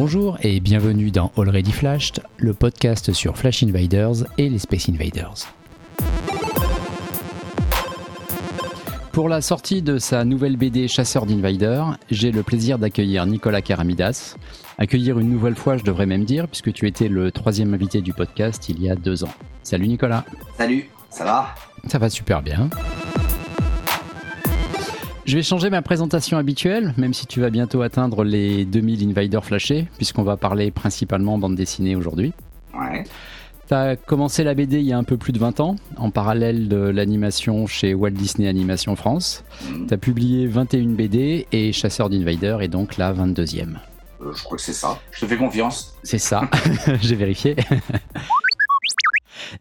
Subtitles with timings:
[0.00, 5.52] Bonjour et bienvenue dans Already Flashed, le podcast sur Flash Invaders et les Space Invaders.
[9.10, 14.36] Pour la sortie de sa nouvelle BD Chasseur d'Invaders, j'ai le plaisir d'accueillir Nicolas Karamidas.
[14.78, 18.12] Accueillir une nouvelle fois, je devrais même dire, puisque tu étais le troisième invité du
[18.12, 19.34] podcast il y a deux ans.
[19.64, 20.24] Salut Nicolas.
[20.56, 21.56] Salut, ça va?
[21.88, 22.70] Ça va super bien.
[25.28, 29.44] Je vais changer ma présentation habituelle, même si tu vas bientôt atteindre les 2000 Invaders
[29.44, 32.32] flashés, puisqu'on va parler principalement bande dessinée aujourd'hui.
[32.72, 33.04] Ouais.
[33.68, 36.10] Tu as commencé la BD il y a un peu plus de 20 ans, en
[36.10, 39.44] parallèle de l'animation chez Walt Disney Animation France.
[39.70, 39.88] Mhm.
[39.88, 43.80] Tu as publié 21 BD et Chasseur d'Invaders est donc la 22e.
[44.22, 44.98] Euh, je crois que c'est ça.
[45.10, 45.94] Je te fais confiance.
[46.04, 46.48] C'est ça,
[47.02, 47.54] j'ai vérifié.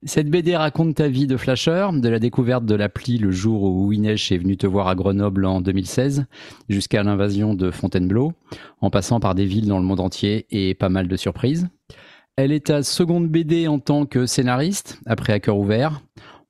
[0.03, 3.87] Cette BD raconte ta vie de flasher, de la découverte de l'appli le jour où
[3.87, 6.25] Winesh est venu te voir à Grenoble en 2016,
[6.69, 8.33] jusqu'à l'invasion de Fontainebleau,
[8.81, 11.67] en passant par des villes dans le monde entier et pas mal de surprises.
[12.35, 16.01] Elle est ta seconde BD en tant que scénariste, après À cœur ouvert.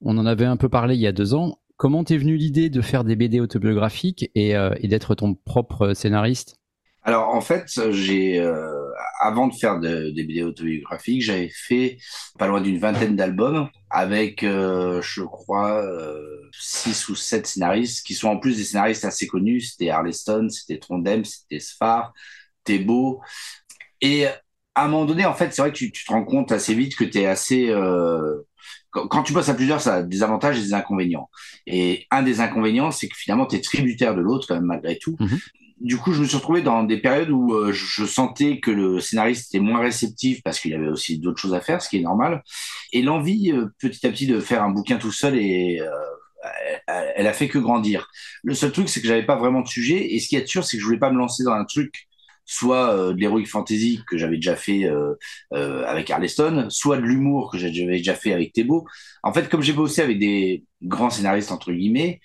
[0.02, 1.60] On en avait un peu parlé il y a deux ans.
[1.78, 6.57] Comment t'es venue l'idée de faire des BD autobiographiques euh, et d'être ton propre scénariste?
[7.08, 8.92] Alors en fait, j'ai euh,
[9.22, 12.00] avant de faire de- des BD autobiographiques, j'avais fait
[12.38, 18.14] pas loin d'une vingtaine d'albums avec, euh, je crois, euh, six ou sept scénaristes qui
[18.14, 19.62] sont en plus des scénaristes assez connus.
[19.62, 22.12] C'était Arleston, c'était Trondheim, c'était Sfar,
[22.66, 23.22] Thébault.
[24.02, 24.36] Et à
[24.76, 27.06] un moment donné, en fait, c'est vrai que tu, te rends compte assez vite que
[27.06, 27.74] tu es assez...
[28.90, 31.30] quand, quand tu bosses à plusieurs, ça a des avantages et des inconvénients.
[31.68, 34.98] Et un des inconvénients, c'est que finalement, tu es tributaire de l'autre, quand même, malgré
[34.98, 35.16] tout.
[35.20, 35.40] Mhm.
[35.80, 39.00] Du coup, je me suis retrouvé dans des périodes où euh, je sentais que le
[39.00, 42.02] scénariste était moins réceptif parce qu'il avait aussi d'autres choses à faire, ce qui est
[42.02, 42.44] normal.
[42.94, 45.90] Et l'envie, euh, petit à petit, de faire un bouquin tout seul, et, euh,
[46.88, 48.10] elle, elle a fait que grandir.
[48.44, 50.16] Le seul truc, c'est que j'avais pas vraiment de sujet.
[50.16, 52.08] Et ce qui est sûr, c'est que je voulais pas me lancer dans un truc
[52.48, 55.14] soit euh, de l'heroic fantasy que j'avais déjà fait euh,
[55.54, 58.86] euh, avec Arleston, soit de l'humour que j'avais déjà fait avec Thébault.
[59.22, 62.22] En fait, comme j'ai bossé avec des grands scénaristes entre guillemets,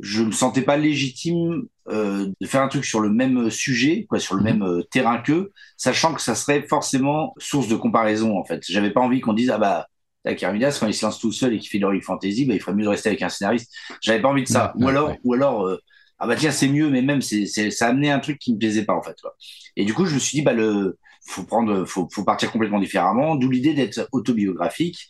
[0.00, 4.18] je me sentais pas légitime euh, de faire un truc sur le même sujet, quoi,
[4.18, 4.44] sur le Mhm.
[4.44, 8.38] même euh, terrain qu'eux, sachant que ça serait forcément source de comparaison.
[8.38, 9.86] En fait, j'avais pas envie qu'on dise ah bah
[10.24, 12.54] la Carmidas quand il se lance tout seul et qu'il fait de l'heroic fantasy, bah
[12.54, 13.72] il ferait mieux de rester avec un scénariste.
[14.02, 14.72] J'avais pas envie de ça.
[14.74, 15.20] Ouais, ou ouais, alors, ouais.
[15.24, 15.66] ou alors.
[15.66, 15.78] euh,
[16.18, 18.54] ah bah tiens c'est mieux mais même c'est c'est ça a amené un truc qui
[18.54, 19.34] me plaisait pas en fait quoi.
[19.76, 22.78] Et du coup je me suis dit bah le faut prendre faut faut partir complètement
[22.80, 25.08] différemment d'où l'idée d'être autobiographique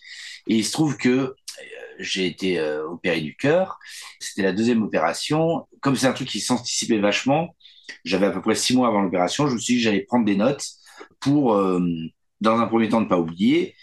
[0.48, 1.34] et il se trouve que
[1.98, 3.78] j'ai été euh, opéré du cœur.
[4.20, 5.66] C'était la deuxième opération.
[5.80, 7.54] Comme c'est un truc qui s'anticipait vachement
[8.04, 10.24] j'avais à peu près six mois avant l'opération je me suis dit que j'allais prendre
[10.24, 10.66] des notes
[11.20, 11.80] pour euh,
[12.40, 13.75] dans un premier temps ne pas oublier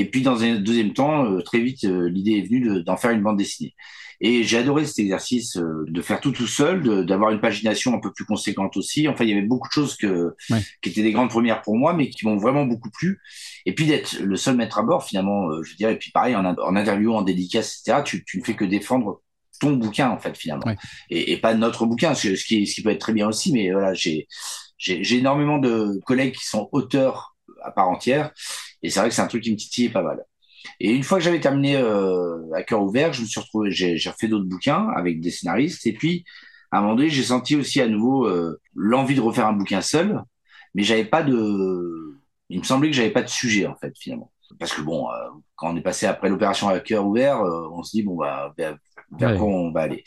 [0.00, 2.96] et puis dans un deuxième temps euh, très vite euh, l'idée est venue de- d'en
[2.96, 3.74] faire une bande dessinée
[4.22, 8.00] et j'ai adoré cet exercice euh, de faire tout tout seul, d'avoir une pagination un
[8.00, 9.08] peu plus conséquente aussi.
[9.08, 10.60] Enfin, il y avait beaucoup de choses que, Ouais.
[10.82, 13.18] qui étaient des grandes premières pour moi, mais qui m'ont vraiment beaucoup plu.
[13.64, 16.36] Et puis d'être le seul maître à bord, finalement, je veux dire, et puis pareil,
[16.36, 19.22] en, en interview, en dédicace, etc., tu, tu ne fais que défendre
[19.58, 20.66] ton bouquin, en fait, finalement.
[20.66, 20.76] Ouais.
[21.08, 23.54] Et, et pas notre bouquin, ce, ce qui, ce qui peut être très bien aussi,
[23.54, 24.26] mais voilà, j'ai
[25.16, 28.32] énormément de collègues qui sont auteurs à part entière,
[28.82, 30.24] et c'est vrai que c'est un truc qui me titillait pas mal.
[30.80, 33.96] Et une fois que j'avais terminé euh, à cœur ouvert, je me suis retrouvé, j'ai
[34.10, 35.86] refait d'autres bouquins avec des scénaristes.
[35.86, 36.24] Et puis,
[36.70, 39.80] à un moment donné, j'ai senti aussi à nouveau euh, l'envie de refaire un bouquin
[39.80, 40.22] seul,
[40.74, 42.18] mais j'avais pas de.
[42.48, 44.32] Il me semblait que j'avais pas de sujet en fait finalement.
[44.58, 45.14] Parce que bon, euh,
[45.56, 48.52] quand on est passé après l'opération à cœur ouvert, euh, on se dit bon bah
[48.58, 48.76] vers,
[49.18, 49.36] vers Ouais.
[49.36, 50.04] quoi on va aller.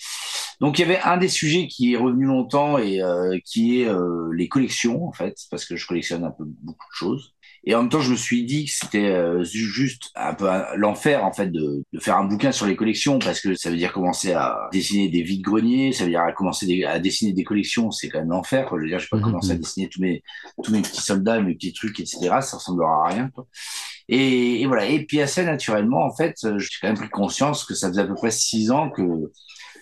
[0.59, 3.87] Donc il y avait un des sujets qui est revenu longtemps et euh, qui est
[3.87, 7.32] euh, les collections en fait, parce que je collectionne un peu beaucoup de choses.
[7.65, 10.49] Et en même temps, je me suis dit que c'était euh, ju- juste un peu
[10.75, 13.77] l'enfer en fait de, de faire un bouquin sur les collections parce que ça veut
[13.77, 17.31] dire commencer à dessiner des vides greniers, ça veut dire à commencer des- à dessiner
[17.31, 18.67] des collections, c'est quand même l'enfer.
[18.71, 19.23] Je veux dire, je vais pas Mhm.
[19.23, 20.23] commencer à dessiner tous mes
[20.63, 22.19] tous mes petits soldats, mes petits trucs, etc.
[22.41, 23.29] Ça ressemblera à rien.
[23.33, 23.47] Quoi.
[24.09, 24.85] Et, et voilà.
[24.85, 28.01] Et puis assez naturellement, en fait, euh, j'ai quand même pris conscience que ça faisait
[28.01, 29.01] à peu près six ans que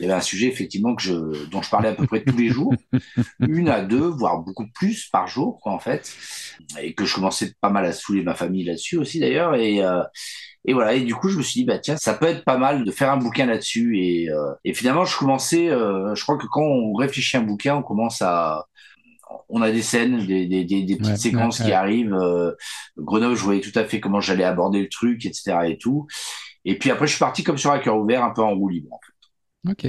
[0.02, 2.36] il y avait un sujet effectivement que je, dont je parlais à peu près tous
[2.36, 2.74] les jours,
[3.40, 6.12] une à deux, voire beaucoup plus par jour, quoi, en fait,
[6.82, 10.02] et que je commençais pas mal à saouler ma famille là-dessus aussi d'ailleurs, et euh,
[10.66, 10.96] et voilà.
[10.96, 12.92] Et du coup, je me suis dit bah tiens, ça peut être pas mal de
[12.92, 16.64] faire un bouquin là-dessus, et euh, et finalement, je commençais, euh, je crois que quand
[16.64, 18.66] on réfléchit à un bouquin, on commence à
[19.50, 22.14] on a des scènes, des, des, des, des petites Ouais, séquences ouais, qui arrivent.
[22.14, 22.54] Euh,
[22.98, 25.58] Grenoble, je voyais tout à fait comment j'allais aborder le truc, etc.
[25.68, 26.08] et tout.
[26.66, 28.70] Et puis après, je suis parti comme sur un cœur ouvert, un peu en roue
[28.70, 28.94] libre.
[28.94, 29.21] En fait.
[29.70, 29.88] Ok.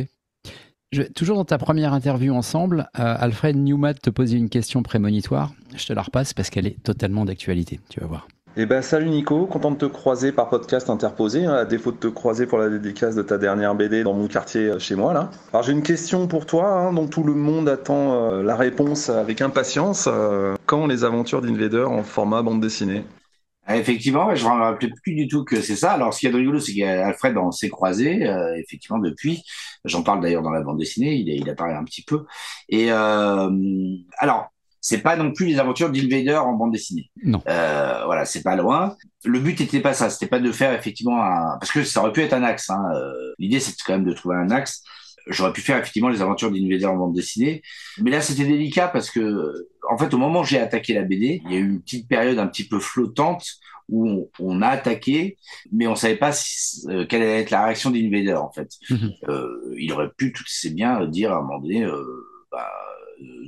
[1.14, 5.52] Toujours dans ta première interview ensemble, euh, Alfred Newmat te posait une question prémonitoire.
[5.74, 8.28] Je te la repasse parce qu'elle est totalement d'actualité, tu vas voir.
[8.58, 11.96] Eh ben salut Nico, content de te croiser par podcast interposé, hein, à défaut de
[11.96, 15.14] te croiser pour la dédicace de ta dernière BD dans mon quartier euh, chez moi
[15.14, 15.30] là.
[15.54, 19.08] Alors j'ai une question pour toi, hein, dont tout le monde attend euh, la réponse
[19.08, 20.06] avec impatience.
[20.66, 23.06] Quand les aventures d'Invader en format bande dessinée?
[23.68, 25.92] Effectivement, je ne me rappelais plus du tout que c'est ça.
[25.92, 29.42] Alors ce qui est rigolo, c'est qu'Alfred on s'est croisé effectivement depuis.
[29.84, 32.24] J'en parle d'ailleurs dans la bande dessinée, il, il apparaît un petit peu.
[32.68, 34.48] Et alors
[34.84, 37.08] c'est pas non plus les aventures d'Invader en bande dessinée.
[37.22, 37.40] Non.
[37.46, 38.96] Euh, voilà, c'est pas loin.
[39.24, 41.56] Le but n'était pas ça, c'était pas de faire effectivement un...
[41.60, 42.68] parce que ça aurait pu être un axe.
[42.68, 42.82] Hein.
[42.96, 44.82] Euh, l'idée c'était quand même de trouver un axe.
[45.26, 47.62] J'aurais pu faire effectivement les aventures d'Invader en bande dessinée,
[47.98, 51.42] mais là c'était délicat parce que en fait au moment où j'ai attaqué la BD,
[51.44, 53.44] il y a eu une petite période un petit peu flottante
[53.88, 55.36] où on, a attaqué,
[55.70, 56.32] mais on savait pas
[56.88, 58.70] euh, quelle allait être la réaction d'Invader en fait.
[58.90, 59.12] Mhm.
[59.28, 61.84] euh, il aurait pu tout c'est bien dire à un moment donné.
[61.84, 62.02] Euh,
[62.50, 62.70] bah,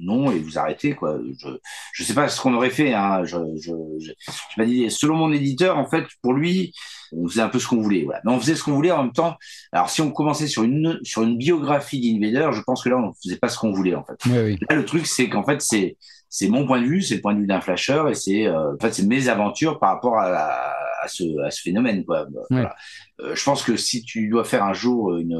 [0.04, 1.18] non et vous arrêtez quoi.
[1.38, 1.48] Je
[1.92, 2.92] je sais pas ce qu'on aurait fait.
[2.92, 3.24] Hein.
[3.24, 4.12] Je je, je,
[4.56, 6.72] je dit, selon mon éditeur en fait pour lui
[7.16, 8.04] on faisait un peu ce qu'on voulait.
[8.04, 8.20] Voilà.
[8.24, 9.36] Mais on faisait ce qu'on voulait en même temps.
[9.72, 13.12] Alors si on commençait sur une sur une biographie d'Invader, je pense que là on
[13.22, 14.18] faisait pas ce qu'on voulait en fait.
[14.26, 15.96] Oui, Là le truc c'est qu'en fait c'est
[16.28, 18.74] c'est mon point de vue, c'est le point de vue d'un flasher et c'est euh,
[18.74, 20.72] en fait c'est mes aventures par rapport à,
[21.04, 22.26] à, ce, à ce phénomène quoi.
[22.50, 22.74] Voilà.
[23.20, 25.38] Euh, je pense que si tu dois faire un jour une,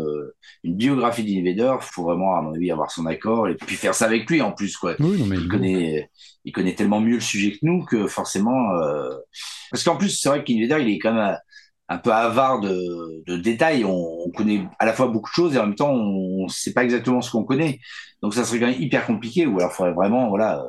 [0.63, 4.07] une biographie d'Invader, faut vraiment à mon avis avoir son accord et puis faire ça
[4.07, 4.95] avec lui en plus quoi.
[5.01, 6.11] Oui, non, mais il connaît
[6.45, 9.11] il connaît tellement mieux le sujet que nous que forcément euh...
[9.71, 11.37] parce qu'en plus c'est vrai qu'Invader il est quand même
[11.89, 13.85] un peu avare de, de détails.
[13.85, 16.49] On, on, connaît à la fois beaucoup de choses et en même temps on ne
[16.49, 17.79] sait pas exactement ce qu'on connaît.
[18.23, 19.47] Donc ça serait quand même hyper compliqué.
[19.47, 20.69] Ou alors il faudrait vraiment voilà euh,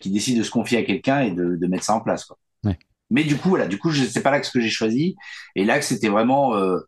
[0.00, 2.24] qu'il décide de se confier à quelqu'un et de, de, mettre ça en place.
[2.24, 2.36] Quoi.
[3.12, 5.16] Mais du coup voilà, du coup c'est pas l'axe que j'ai choisi.
[5.54, 6.78] Et l'axe c'était vraiment euh,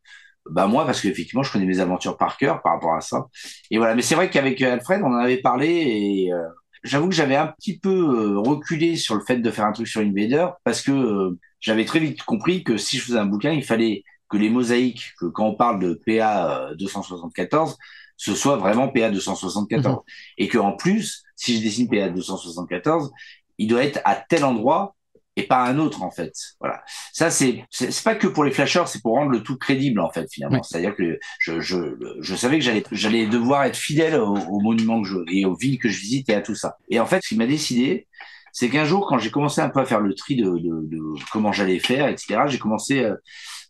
[0.50, 3.26] bah moi parce qu'effectivement je connais mes aventures par cœur par rapport à ça.
[3.70, 3.94] Et voilà.
[3.94, 6.42] Mais c'est vrai qu'avec Alfred on en avait parlé et euh,
[6.82, 9.88] j'avoue que j'avais un petit peu euh, reculé sur le fait de faire un truc
[9.88, 13.52] sur Invader parce que euh, j'avais très vite compris que si je faisais un bouquin,
[13.52, 17.76] il fallait que les mosaïques, que quand on parle de PA 274,
[18.16, 19.96] ce soit vraiment PA 274.
[19.96, 20.02] Mhm.
[20.38, 23.12] Et que en plus, si je dessine PA 274,
[23.58, 24.93] il doit être à tel endroit
[25.36, 26.32] et pas un autre en fait.
[26.60, 26.82] Voilà.
[27.12, 30.10] Ça c'est c'est pas que pour les flashers, c'est pour rendre le tout crédible en
[30.10, 30.62] fait finalement.
[30.62, 35.02] C'est-à-dire que je, je je savais que j'allais j'allais devoir être fidèle aux, aux monuments
[35.02, 36.76] que je et aux villes que je visite et à tout ça.
[36.88, 38.06] Et en fait, ce qui m'a décidé,
[38.54, 41.00] c'est qu'un jour quand j'ai commencé un peu à faire le tri de, de, de
[41.32, 42.42] comment j'allais faire, etc.
[42.46, 43.16] J'ai commencé euh,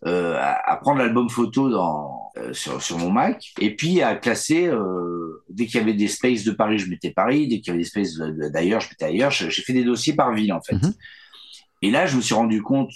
[0.07, 4.67] euh à, prendre l'album photo dans euh, sur, sur mon Mac et puis à classer
[4.67, 7.71] euh, dès qu'il y avait des spaces de Paris je mettais Paris dès qu'il y
[7.71, 8.17] avait des spaces
[8.53, 10.95] d'ailleurs je mettais ailleurs j'ai fait des dossiers par ville en fait mm-hmm.
[11.85, 12.91] Et là, je me suis rendu compte,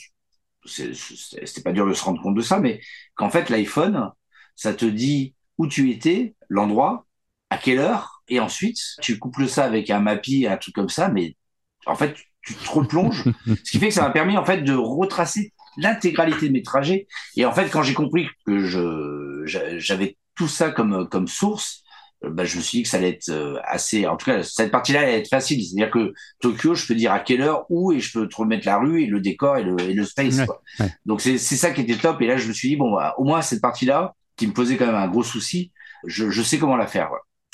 [0.65, 2.81] c'était pas dur de se rendre compte de ça, mais
[3.17, 4.13] qu'en fait, l'iPhone,
[4.57, 7.07] ça te dit où tu étais, l'endroit,
[7.51, 11.11] à quelle heure, et ensuite, tu couples ça avec un Mappy, un truc comme ça,
[11.11, 11.37] mais
[11.85, 13.25] en fait, tu te replonges.
[13.47, 17.07] ce qui fait que ça m'a permis, en fait, de retracer l'intégralité de mes trajets.
[17.37, 19.43] Et en fait, quand j'ai compris que je,
[19.77, 21.83] j'avais tout ça comme, comme source,
[22.23, 24.07] bah, je me suis dit que ça allait être euh, assez.
[24.07, 25.63] En tout cas, cette partie-là allait être facile.
[25.65, 28.67] C'est-à-dire que Tokyo, je peux dire à quelle heure, où, et je peux te remettre
[28.67, 30.45] la rue et le décor et le, et le space.
[30.45, 30.61] quoi.
[31.07, 32.21] Donc c'est ça qui était top.
[32.23, 34.77] Et là, je me suis dit bon, bah, au moins cette partie-là, qui me posait
[34.77, 35.73] quand même un gros souci,
[36.07, 37.11] je, je sais comment la faire.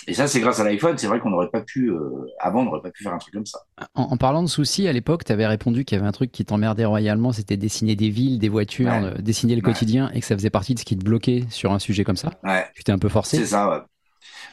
[0.07, 0.99] Et ça, c'est grâce à l'iPhone.
[0.99, 3.33] C'est vrai qu'on n'aurait pas pu, euh, avant, on n'aurait pas pu faire un truc
[3.33, 3.61] comme ça.
[3.95, 6.31] En, en parlant de soucis, à l'époque, tu avais répondu qu'il y avait un truc
[6.31, 9.23] qui t'emmerdait royalement, c'était dessiner des villes, des voitures, ouais.
[9.23, 9.73] dessiner le ouais.
[9.73, 12.17] quotidien, et que ça faisait partie de ce qui te bloquait sur un sujet comme
[12.17, 12.33] ça.
[12.43, 12.67] Ouais.
[12.75, 13.39] Tu t'es un peu forcé.
[13.39, 13.87] C'est ça.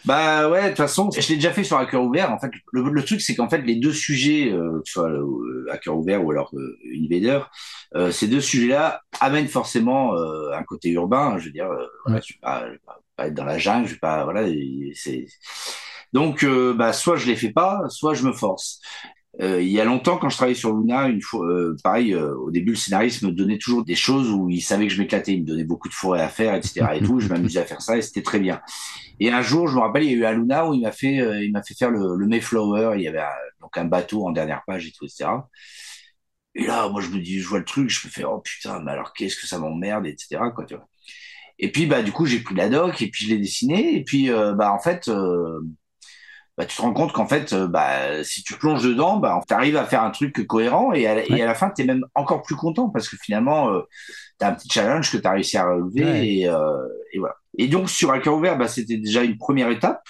[0.06, 2.31] Bah ouais, de toute façon, je l'ai déjà fait sur un cœur ouvert.
[2.31, 5.10] En fait, le, le truc, c'est qu'en fait, les deux sujets, euh, que ce soit
[5.10, 7.39] euh, à cœur ouvert ou alors euh, Invader,
[7.96, 11.38] euh, ces deux sujets-là amènent forcément un côté urbain.
[11.38, 11.70] Je veux dire,
[12.05, 12.79] voilà, je, vais pas, je vais
[13.15, 14.48] pas être dans la jungle, je vais pas, voilà,
[14.96, 15.25] c'est.
[16.13, 18.81] Donc, bah, soit je les fais pas, soit je me force.
[19.40, 22.36] Euh, il y a longtemps, quand je travaillais sur Luna, une fois, euh, pareil, euh,
[22.36, 25.34] au début, le scénariste me donnait toujours des choses où il savait que je m'éclatais.
[25.34, 26.86] Il me donnait beaucoup de forêts à faire, etc.
[26.96, 27.20] et tout.
[27.20, 28.62] Je m'amusais à faire ça et c'était très bien.
[29.20, 30.92] Et un jour, je me rappelle, il y a eu à Luna où il m'a
[30.92, 32.94] fait, euh, il m'a fait faire le, le, Mayflower.
[32.98, 33.30] Il y avait un,
[33.62, 35.30] donc un bateau en dernière page et tout, etc.
[36.56, 38.82] Et là, moi, je me dis, je vois le truc, je me fais, oh putain,
[38.82, 40.42] mais alors qu'est-ce que ça m'emmerde, etc.
[40.54, 40.88] Quoi, tu vois.
[41.60, 43.96] Et puis, bah, du coup, j'ai pris la doc et puis je l'ai dessiné.
[43.96, 45.62] Et puis, euh, bah, en fait, euh,
[46.62, 49.53] bah, tu te rends compte qu'en fait, euh, bah, si tu plonges dedans, bah, tu
[49.56, 51.25] arrives à faire un truc cohérent et à, ouais.
[51.27, 53.82] et à la fin, tu es même encore plus content parce que finalement, euh,
[54.39, 56.27] tu as un petit challenge que tu as réussi à relever ouais.
[56.27, 57.34] et, euh, et, voilà.
[57.58, 60.03] Et donc, sur un cœur ouvert, bah, c'était déjà une première étape.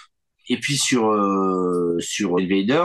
[0.50, 1.04] Et puis sur
[2.00, 2.84] sur Invader,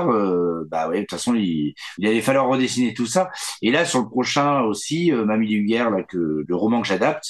[0.71, 3.31] bah ouais, de toute façon, il, il allait falloir redessiner tout ça.
[3.63, 7.27] Et là, sur le prochain aussi, Mamie Luguerre, là, que le roman que j'adapte,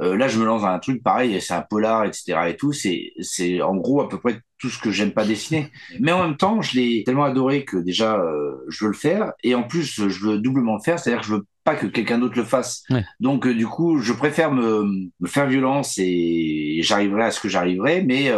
[0.00, 2.38] euh, là, je me lance dans un truc pareil, c'est un polar, etc.
[2.48, 2.72] et tout.
[2.72, 5.70] C'est, c'est en gros à peu près tout ce que j'aime pas dessiner.
[6.00, 9.32] Mais en même temps, je l'ai tellement adoré que déjà, euh, je veux le faire.
[9.42, 12.18] Et en plus, je veux doublement le faire, c'est-à-dire que je veux pas que quelqu'un
[12.18, 12.84] d'autre le fasse.
[13.18, 14.84] Donc du coup, je préfère me,
[15.18, 18.30] me faire violence et, j'arriverai à ce que j'arriverai, mais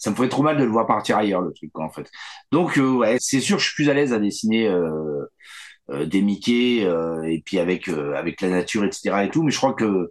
[0.00, 2.10] ça me ferait trop mal de le voir partir ailleurs le truc quoi, en fait.
[2.50, 4.68] Donc ouais, c'est sûr, je suis plus à l'aise à dessiner.
[5.88, 10.10] des Mickey et puis avec avec la nature etc et tout mais je crois que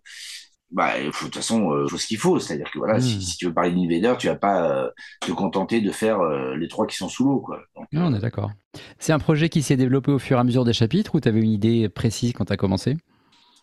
[0.71, 2.39] bah, de toute façon, il euh, faut ce qu'il faut.
[2.39, 3.37] C'est-à-dire que voilà, si, hmm.
[3.37, 4.89] tu veux parler d'Invader, tu vas pas euh,
[5.21, 7.39] te contenter de faire euh, les trois qui sont sous l'eau.
[7.39, 7.61] Quoi.
[7.91, 8.51] non, on est d'accord.
[8.99, 11.29] C'est un projet qui s'est développé au fur et à mesure des chapitres ou tu
[11.29, 12.97] avais une idée précise quand tu as commencé?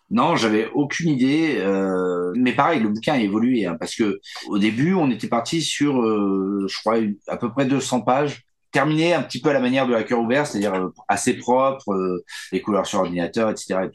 [0.09, 1.63] Non, j'avais aucune idée,
[2.35, 6.03] mais pareil, le bouquin a évolué hein, parce que au début, on était parti sur,
[6.03, 8.43] je crois, à peu près 200 pages
[8.73, 11.93] terminé un petit peu à la manière de la cœur ouvert, c'est-à-dire euh, assez propre,
[11.93, 13.87] euh, les couleurs sur ordinateur, etc.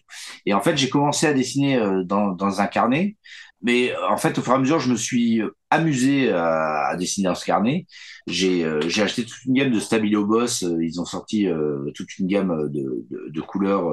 [0.46, 3.16] Et, en fait, j'ai commencé à dessiner euh, dans, un carnet,
[3.62, 7.28] mais en fait, au fur et à mesure, je me suis amusé à, à dessiner
[7.28, 7.86] dans ce carnet.
[8.26, 10.64] J'ai j'ai acheté toute une gamme de Stabilo Boss.
[10.80, 11.46] Ils ont sorti
[11.94, 13.90] toute une gamme de, de, de couleurs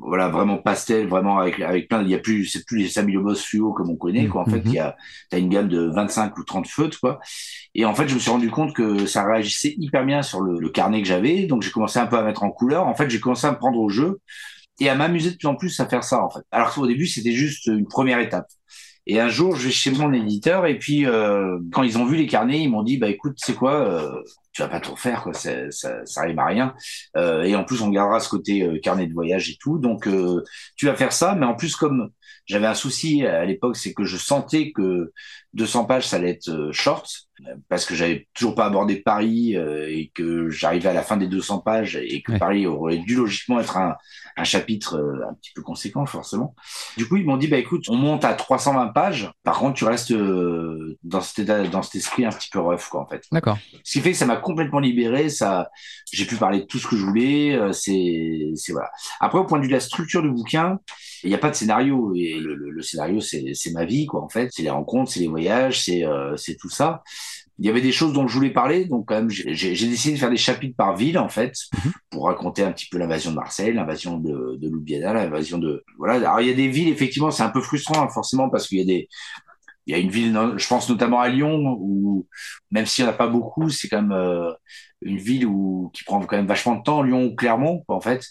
[0.00, 3.22] voilà vraiment pastel vraiment avec avec plein il y a plus c'est plus les Stabilo
[3.22, 4.66] Boss fluo comme on connaît quoi en fait mhm.
[4.66, 4.96] il y a
[5.30, 7.18] t'as une gamme de 25 ou 30 feutres quoi
[7.74, 10.58] et en fait je me suis rendu compte que ça réagissait hyper bien sur le,
[10.58, 13.10] le carnet que j'avais donc j'ai commencé un peu à mettre en couleur en fait
[13.10, 14.20] j'ai commencé à me prendre au jeu
[14.80, 17.06] et à m'amuser de plus en plus à faire ça en fait alors qu'au début
[17.06, 18.46] c'était juste une première étape
[19.08, 22.16] et un jour, je vais chez mon éditeur et puis euh, quand ils ont vu
[22.16, 24.20] les carnets, ils m'ont dit bah écoute, c'est quoi, euh,
[24.52, 26.74] tu vas pas tout faire quoi, ça, ça, ça arrive à rien.
[27.16, 30.08] Euh, et en plus, on gardera ce côté euh, carnet de voyage et tout, donc
[30.08, 30.42] euh,
[30.76, 31.36] tu vas faire ça.
[31.36, 32.10] Mais en plus, comme
[32.46, 35.12] j'avais un souci à l'époque, c'est que je sentais que
[35.56, 37.08] 200 pages, ça allait être short
[37.68, 41.58] parce que j'avais toujours pas abordé Paris et que j'arrivais à la fin des 200
[41.58, 43.96] pages et que Paris aurait dû logiquement être un,
[44.36, 46.54] un chapitre euh, un petit peu conséquent forcément.
[46.96, 49.32] Du coup, ils m'ont dit bah écoute, on monte à 320 pages.
[49.42, 52.88] Par contre, tu restes euh, dans cet état, dans cet esprit un petit peu rough
[52.90, 53.24] quoi en fait.
[53.32, 53.58] D'accord.
[53.82, 55.30] Ce qui fait que ça m'a complètement libéré.
[55.30, 55.70] Ça,
[56.12, 57.54] j'ai pu parler de tout ce que je voulais.
[57.54, 58.90] Euh, c'est, c'est voilà.
[59.20, 60.78] Après, au point de vue de la structure du bouquin,
[61.26, 64.28] il n'y a pas de scénario et le, le, scénario c'est, ma vie quoi en
[64.28, 64.50] fait.
[64.52, 66.04] C'est les rencontres, c'est les voyages, c'est
[66.36, 67.02] c'est tout ça
[67.58, 70.18] il y avait des choses dont je voulais parler, donc quand même j'ai décidé de
[70.18, 71.92] faire des chapitres par ville en fait mhm.
[72.10, 76.14] pour raconter un petit peu l'invasion de Marseille, l'invasion de, de Ljubljana, l'invasion de voilà.
[76.14, 78.78] Alors il y a des villes effectivement, c'est un peu frustrant hein, forcément parce qu'il
[78.78, 79.08] y a des
[79.86, 82.26] il y a une ville, je pense notamment à Lyon, où
[82.70, 84.52] même s'il n'y en a pas beaucoup, c'est quand même euh,
[85.00, 87.02] une ville où qui prend quand même vachement de temps.
[87.02, 88.24] Lyon ou Clermont, en fait,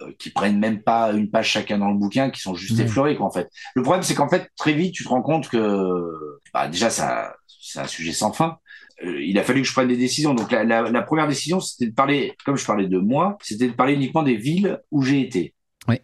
[0.00, 2.82] euh, qui prennent même pas une page chacun dans le bouquin, qui sont juste mmh.
[2.82, 3.50] effleurés, quoi, en fait.
[3.74, 7.34] Le problème, c'est qu'en fait, très vite, tu te rends compte que bah, déjà, ça,
[7.46, 8.56] c'est un sujet sans fin.
[9.04, 10.32] Euh, il a fallu que je prenne des décisions.
[10.32, 13.66] Donc la, la, la première décision, c'était de parler, comme je parlais de moi, c'était
[13.66, 15.54] de parler uniquement des villes où j'ai été.
[15.88, 15.96] Oui.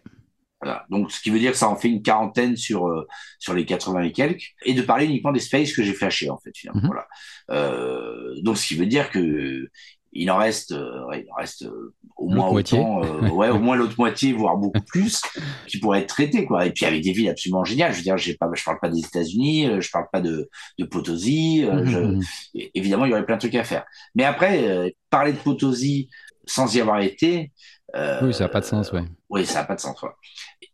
[0.61, 0.85] Voilà.
[0.89, 3.07] Donc, ce qui veut dire que ça en fait une quarantaine sur euh,
[3.39, 6.37] sur les 80 et quelques, et de parler uniquement des spaces que j'ai flashés en
[6.37, 6.51] fait.
[6.55, 6.81] Finalement.
[6.81, 6.87] Mm-hmm.
[6.87, 7.07] Voilà.
[7.51, 9.67] Euh, donc, ce qui veut dire que
[10.11, 11.69] il en reste, euh, ouais, il en reste
[12.17, 15.21] au moins autant, ouais, au moins l'autre moitié, voire beaucoup plus,
[15.67, 16.65] qui pourrait être traité, quoi.
[16.65, 17.93] Et puis avec des villes absolument géniales.
[17.93, 20.49] Je veux dire, j'ai pas, je parle pas des États-Unis, je parle pas de,
[20.79, 21.61] de Potosi.
[21.61, 22.59] Je, mmh, mmh.
[22.73, 23.85] Évidemment, il y aurait plein de trucs à faire.
[24.15, 26.09] Mais après, parler de Potosi
[26.47, 27.51] sans y avoir été.
[27.93, 29.03] oui, ça n'a pas de sens, ouais.
[29.29, 30.09] Oui, ça n'a pas de sens, ouais.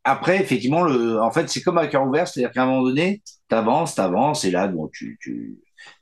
[0.03, 3.21] Après, effectivement, le, en fait, c'est comme à cœur ouvert, c'est-à-dire qu'à un moment donné,
[3.47, 5.57] t'avances, t'avances, et là, bon, tu, tu,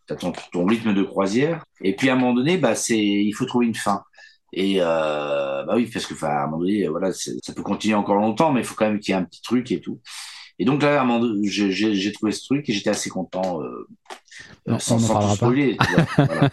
[0.10, 1.66] as ton, rythme de croisière.
[1.82, 4.04] Et puis à un moment donné, bah, c'est, il faut trouver une fin.
[4.54, 8.16] Et euh, bah oui, parce que à un moment donné, voilà, ça peut continuer encore
[8.16, 10.00] longtemps, mais il faut quand même qu'il y ait un petit truc et tout.
[10.60, 11.06] Et donc là,
[11.44, 13.62] j'ai trouvé ce truc et j'étais assez content.
[13.62, 13.88] Euh,
[14.66, 15.78] non, sans, sans spoiler.
[16.18, 16.50] voilà.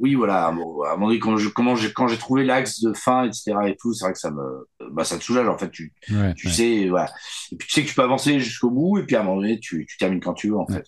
[0.00, 0.46] oui, voilà.
[0.46, 3.52] à un moment donné, quand j'ai comment quand j'ai trouvé l'axe de fin, etc.
[3.66, 5.48] et tout, c'est vrai que ça me, bah, ça te soulage.
[5.48, 5.92] En fait, tu,
[6.36, 7.10] tu sais, voilà.
[7.50, 9.40] Et puis tu sais que tu peux avancer jusqu'au bout, et puis à un moment
[9.40, 10.86] donné, tu, tu termines quand tu veux, en fait.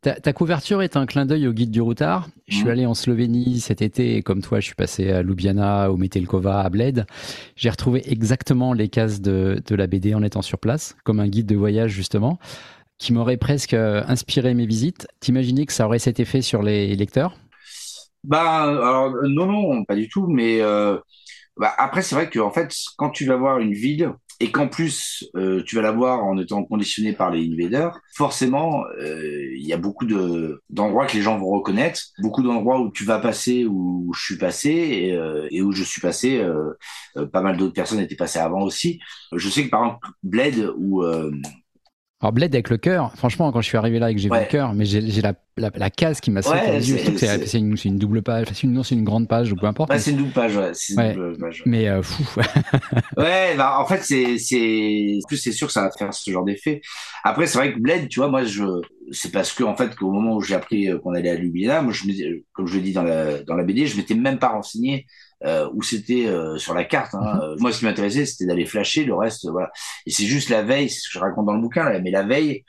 [0.00, 2.28] Ta, couverture est un clin d'œil au guide du routard.
[2.48, 2.70] Je suis mmh.
[2.70, 6.60] allé en Slovénie cet été et comme toi, je suis passé à Ljubljana, au Metelkova,
[6.60, 7.06] à Bled.
[7.54, 11.46] J'ai retrouvé exactement les cases de, la BD en étant sur place, comme un guide
[11.46, 12.40] de voyage justement,
[12.98, 15.06] qui m'aurait presque euh, inspiré mes visites.
[15.20, 17.36] T'imaginais que ça aurait cet effet sur les lecteurs?
[18.24, 20.26] Bah, alors non, non, pas du tout.
[20.26, 20.98] Mais euh,
[21.56, 24.66] bah, après, c'est vrai que en fait, quand tu vas voir une ville, et qu'en
[24.66, 29.72] plus euh, tu vas l'avoir en étant conditionné par les invaders, forcément euh, il y
[29.72, 33.64] a beaucoup de d'endroits que les gens vont reconnaître, beaucoup d'endroits où tu vas passer,
[33.66, 36.44] où je suis passé et, euh, et où je suis passé.
[37.32, 38.98] pas mal d'autres personnes étaient passées avant aussi.
[39.32, 41.04] Je sais que par exemple Bled ou
[42.22, 44.38] alors Bled avec le cœur, franchement, quand je suis arrivé là et que j'ai vu
[44.38, 46.80] le cœur, mais j'ai la, la, case qui m'a sauté ouais.
[46.80, 49.92] C'est une, une, double page, c'est une, une grande page ou peu importe.
[49.98, 50.70] c'est une double page, ouais.
[50.90, 52.22] Une double page, Mais euh, fou.
[53.16, 56.44] ouais, bah, en fait, c'est, c'est, plus c'est sûr que ça va faire ce genre
[56.44, 56.80] d'effet.
[57.24, 58.62] Après, c'est vrai que Bled, tu vois, moi, je,
[59.10, 61.82] c'est parce que en fait, qu'au moment où j'ai appris euh, qu'on allait à Ljubljana,
[61.82, 64.38] moi, je me, comme je l'ai dit dans la, dans la BD, je m'étais même
[64.38, 65.06] pas renseigné
[65.44, 67.14] euh, où c'était euh, sur la carte.
[67.14, 67.40] Hein.
[67.42, 67.56] Mhm.
[67.60, 69.04] Moi, ce qui m'intéressait, c'était d'aller flasher.
[69.04, 69.72] Le reste, voilà.
[70.06, 72.10] Et c'est juste la veille, c'est ce que je raconte dans le bouquin, là, mais
[72.10, 72.64] la veille,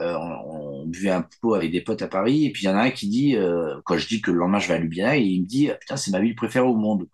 [0.00, 2.68] euh, on, on, buvait un pot avec des potes à Paris, et puis il y
[2.70, 3.36] en a un qui dit,
[3.84, 5.96] quand je dis que le lendemain je vais à Ljubljana, et il me dit, putain,
[5.96, 7.06] c'est ma ville préférée au monde.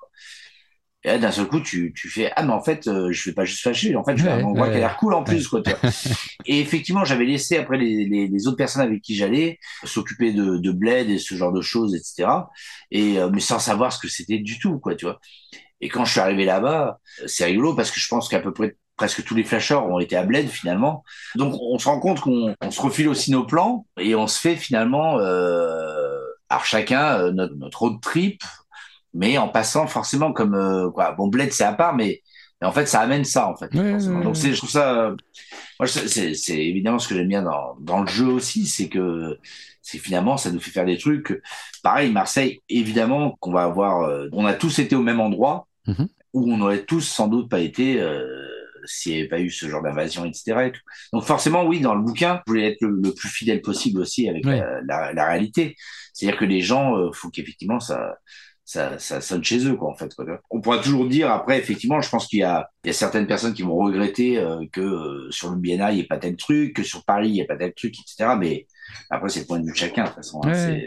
[1.04, 3.34] Et là, d'un seul coup, tu, tu fais ah mais en fait, euh, je vais
[3.34, 3.94] pas juste fâcher.
[3.94, 5.62] En fait, je vais un endroit qui a l'air cool en plus, quoi.
[6.46, 10.56] et effectivement, j'avais laissé après les, les, les, autres personnes avec qui j'allais s'occuper de,
[10.56, 12.28] de bled et ce genre de choses, etc.
[12.90, 15.20] Et euh, mais sans savoir ce que c'était du tout, quoi, tu vois.
[15.80, 18.76] Et quand je suis arrivé là-bas, c'est rigolo parce que je pense qu'à peu près
[18.96, 21.04] presque tous les flashers ont été à Bled finalement.
[21.34, 24.56] Donc on se rend compte qu'on se refile aussi nos plans et on se fait
[24.56, 26.16] finalement, euh,
[26.48, 28.42] alors chacun euh, notre, notre road trip
[29.14, 31.12] mais en passant forcément comme euh, quoi.
[31.12, 32.22] Bon, Bled c'est à part, mais,
[32.62, 33.72] en fait ça amène ça en fait.
[33.72, 35.14] Donc c'est, je trouve ça,
[35.78, 39.38] moi c'est, c'est évidemment ce que j'aime bien dans, dans le jeu aussi, c'est que
[39.82, 41.40] c'est finalement ça nous fait faire des trucs.
[41.82, 46.08] Pareil, Marseille, évidemment qu'on va avoir, euh, on a tous été au même endroit mm-hmm.
[46.32, 48.00] où on aurait tous sans doute pas été.
[48.00, 48.48] Euh,
[48.86, 50.70] s'il n'y avait pas eu ce genre d'invasion, etc.
[51.12, 54.44] Donc forcément, oui, dans le bouquin, je voulais être le, plus fidèle possible aussi avec
[54.44, 55.76] la, la, la, réalité.
[56.12, 58.18] C'est-à-dire que les gens, euh, faut qu'effectivement ça,
[58.64, 60.14] ça, ça sonne chez eux, quoi, en fait.
[60.14, 60.24] Quoi.
[60.50, 63.26] On pourra toujours dire, après, effectivement, je pense qu'il y a, il y a certaines
[63.26, 66.36] personnes qui vont regretter euh, que euh, sur le BNA, il n'y ait pas tel
[66.36, 68.36] truc, que sur Paris, il n'y ait pas tel truc, etc.
[68.38, 68.66] Mais
[69.10, 70.40] après, c'est le point de vue de chacun, de toute façon.
[70.44, 70.80] Hein, euh,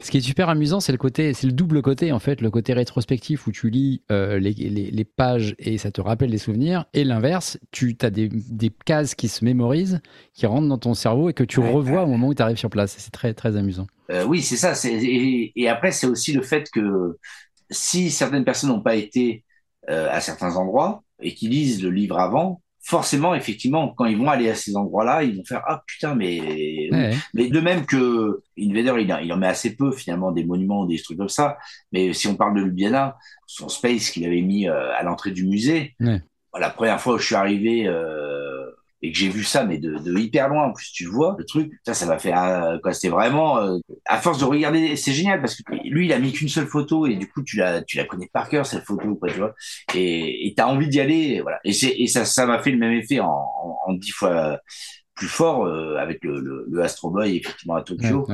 [0.00, 2.50] Ce qui est super amusant, c'est le côté, c'est le double côté, en fait, le
[2.50, 6.86] côté rétrospectif où tu lis les, les, les, pages et ça te rappelle des souvenirs,
[6.92, 10.00] et l'inverse, tu as des, des, cases qui se mémorisent,
[10.34, 12.70] qui rentrent dans ton cerveau et que tu revois au moment où tu arrives sur
[12.70, 12.96] place.
[12.98, 13.86] C'est très, très amusant.
[14.10, 14.72] Euh, oui, c'est ça.
[14.88, 17.18] Et, et, après, c'est aussi le fait que
[17.70, 19.44] si certaines personnes n'ont pas été
[19.90, 24.28] euh, à certains endroits et qui lisent le livre avant, forcément, effectivement, quand ils vont
[24.28, 26.88] aller à ces endroits-là, ils vont faire ah putain, mais
[27.34, 30.86] mais de même que Invader, il, il en met assez peu finalement des monuments ou
[30.86, 31.58] des trucs comme ça.
[31.90, 35.44] Mais si on parle de Ljubljana, son space qu'il avait mis euh, à l'entrée du
[35.46, 35.96] musée,
[36.58, 37.86] la première fois où je suis arrivé.
[37.86, 38.55] Euh,
[39.02, 40.64] et que j'ai vu ça, mais de, de, hyper loin.
[40.64, 41.72] En plus, tu vois le truc.
[41.84, 42.92] Ça, ça m'a fait euh, quoi.
[42.92, 46.32] C'était vraiment euh, à force de regarder, c'est génial parce que lui, il a mis
[46.32, 49.14] qu'une seule photo et du coup, tu la, tu la connais par cœur cette photo,
[49.16, 49.54] quoi, tu vois.
[49.94, 51.58] Et t'as envie d'y aller, voilà.
[51.64, 53.46] Et c'est et ça, ça m'a fait le même effet en,
[53.86, 54.60] en, dix fois
[55.14, 58.26] plus fort euh, avec le, le, le, Astro Boy effectivement à Tokyo.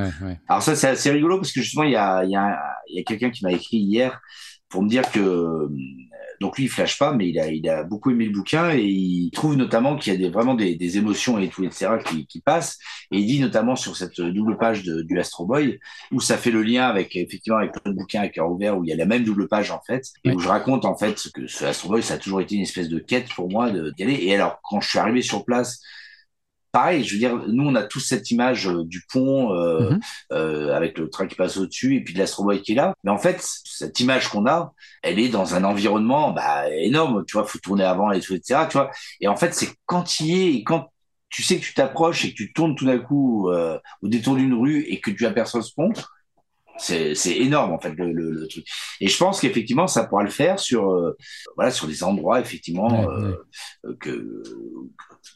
[0.49, 2.97] Alors ça, c'est assez rigolo parce que justement, il y a, il y a, il
[2.97, 4.21] y a quelqu'un qui m'a écrit hier
[4.69, 5.69] pour me dire que
[6.39, 8.83] donc lui, il flash pas, mais il a, il a beaucoup aimé le bouquin et
[8.83, 12.25] il trouve notamment qu'il y a des, vraiment des, des, émotions et tout, etc., qui,
[12.25, 12.79] qui passent.
[13.11, 15.79] Et il dit notamment sur cette double page de, du Astro Boy,
[16.11, 18.89] où ça fait le lien avec, effectivement, avec le bouquin à cœur ouvert, où il
[18.89, 21.47] y a la même double page, en fait, et où je raconte, en fait, que
[21.47, 24.19] ce Astro Boy, ça a toujours été une espèce de quête pour moi d'y aller.
[24.21, 25.81] Et alors, quand je suis arrivé sur place,
[26.73, 29.99] pareil, je veux dire, nous, on a tous cette image euh, du pont euh, mhm.
[30.33, 32.93] euh, avec le train qui passe au-dessus et puis de l'astroboy qui est là.
[33.03, 37.23] Mais en fait, cette image qu'on a, elle est dans un environnement bah, énorme.
[37.25, 38.61] Tu vois, faut tourner avant et tout, etc.
[38.69, 38.89] Tu vois.
[39.21, 40.89] Et en fait, c'est quand il est et quand
[41.29, 44.35] tu sais que tu t'approches et que tu tournes tout d'un coup euh, au détour
[44.35, 45.93] d'une rue et que tu aperçois ce pont,
[46.77, 48.65] c'est énorme en fait le, le, le, truc.
[48.99, 51.15] Et je pense qu'effectivement ça pourra le faire sur euh,
[51.55, 53.35] voilà sur des endroits effectivement euh,
[53.99, 54.43] que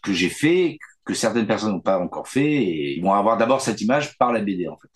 [0.04, 3.62] que j'ai fait que certaines personnes n'ont pas encore fait et ils vont avoir d'abord
[3.62, 4.90] cette image par la BD en fait.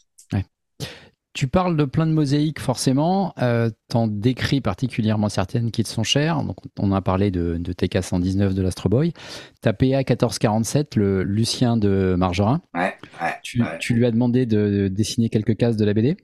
[1.33, 6.03] Tu parles de plein de mosaïques forcément, euh, t'en décris particulièrement certaines qui te sont
[6.03, 6.43] chères.
[6.43, 9.13] Donc, on a parlé de, de TK119 de l'Astro Boy.
[9.61, 12.61] T'as PA 1447, le Lucien de Margerin.
[12.73, 16.17] Ouais, ouais, tu, tu, lui as demandé de dessiner quelques cases de la BD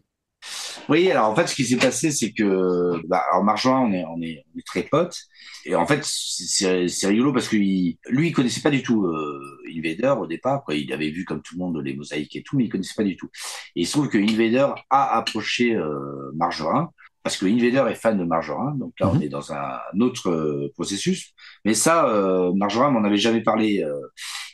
[0.90, 4.06] oui, alors en fait, ce qui s'est passé, c'est que, bah, alors Marjoin, on est,
[4.06, 5.18] on est, on est très potes,
[5.66, 10.16] et en fait, c'est rigolo parce que lui, il connaissait pas du tout euh, Invader
[10.20, 10.76] au départ, quoi.
[10.76, 13.04] Il avait vu comme tout le monde les mosaïques et tout, mais il connaissait pas
[13.04, 13.30] du tout.
[13.76, 16.90] Et il se trouve que Invader a approché euh, Marjorin
[17.28, 19.24] parce que Invader est fan de Marjorin, donc là, on mhm.
[19.24, 21.34] est dans un, autre euh, processus.
[21.66, 23.84] Mais ça, euh, Marjorin m'en avait jamais parlé.
[23.84, 24.00] Euh.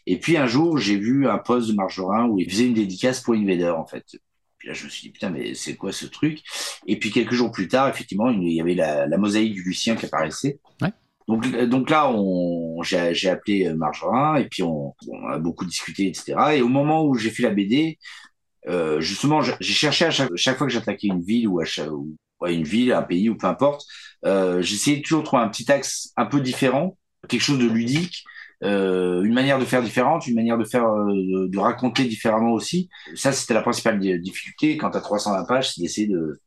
[0.07, 3.21] Et puis un jour, j'ai vu un post de Marjorin où il faisait une dédicace
[3.21, 4.03] pour Invader, en fait
[4.67, 6.39] là, je me suis dit, putain, mais c'est quoi ce truc?
[6.87, 9.95] Et puis quelques jours plus tard, effectivement, il y avait la, la mosaïque du Lucien
[9.95, 10.59] qui apparaissait.
[10.81, 10.91] Ouais.
[11.27, 12.11] Donc, donc là,
[12.81, 16.35] j'ai appelé euh, Marjorin et puis on, on, a beaucoup discuté, etc.
[16.55, 17.97] Et au moment où j'ai fait la BD,
[18.67, 22.15] euh, justement, j'ai cherché à chaque, chaque fois que j'attaquais une ville ou, à ou
[22.45, 23.85] une ville, un pays ou peu importe,
[24.25, 26.97] euh, j'essayais toujours de trouver un petit axe un peu différent,
[27.27, 28.32] quelque chose de ludique, euh,
[28.63, 32.89] une manière de faire différente, une manière de faire, euh, de, raconter différemment aussi.
[33.15, 36.41] Ça, c'était la principale difficulté quand tu as 320 pages, c'est d'essayer de,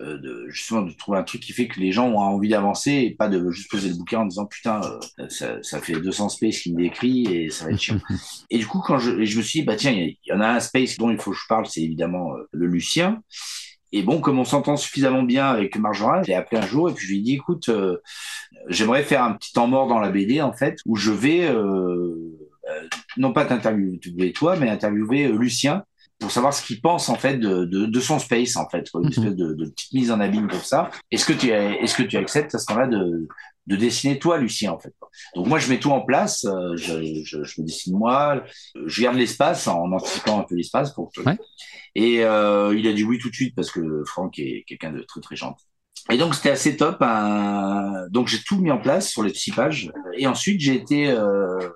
[0.00, 2.92] euh, de, justement de trouver un truc qui fait que les gens ont envie d'avancer
[2.92, 4.80] et pas de juste poser le bouquin en disant putain
[5.28, 8.00] ça, ça, fait 200 space qui me décrit et ça va être chiant.
[8.50, 10.48] et du coup quand je, je me suis dit bah tiens il y, en a
[10.48, 13.22] un space dont il faut que je parle c'est évidemment le Lucien
[13.92, 17.06] Et bon, comme on s'entend suffisamment bien avec Marjorin, j'ai appelé un jour et puis
[17.06, 17.98] je lui ai dit, écoute, euh,
[18.68, 22.14] j'aimerais faire un petit temps mort dans la BD, en fait, où je vais, euh,
[22.68, 25.84] euh, non pas t'interviewer toi, mais interviewer Lucien
[26.20, 29.00] pour savoir ce qu'il pense, en fait, de, de, de, son space, en fait, une
[29.00, 29.08] mhm.
[29.08, 30.90] espèce de, de, petite mise en abîme comme ça.
[31.10, 33.26] Est-ce que tu, est-ce que tu acceptes à ce moment-là de,
[33.66, 34.94] de dessiner toi, Lucien, en fait.
[35.34, 36.46] Donc moi, je mets tout en place,
[36.76, 38.42] je, je, je me dessine moi,
[38.86, 41.20] je garde l'espace en anticipant un peu l'espace pour que...
[41.94, 45.02] Et euh, il a dit oui tout de suite parce que Franck est quelqu'un de
[45.02, 45.66] très très gentil.
[46.10, 46.98] Et donc c'était assez top.
[47.00, 48.06] Hein.
[48.10, 49.92] Donc j'ai tout mis en place sur les six pages.
[50.16, 51.68] Et ensuite j'ai été euh,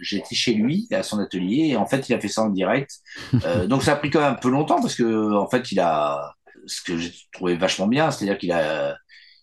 [0.00, 2.50] j'ai été chez lui à son atelier et en fait il a fait ça en
[2.50, 2.98] direct.
[3.46, 5.80] Euh, donc ça a pris quand même un peu longtemps parce que en fait il
[5.80, 6.34] a
[6.66, 8.98] ce que j'ai trouvé vachement bien, c'est-à-dire qu'il a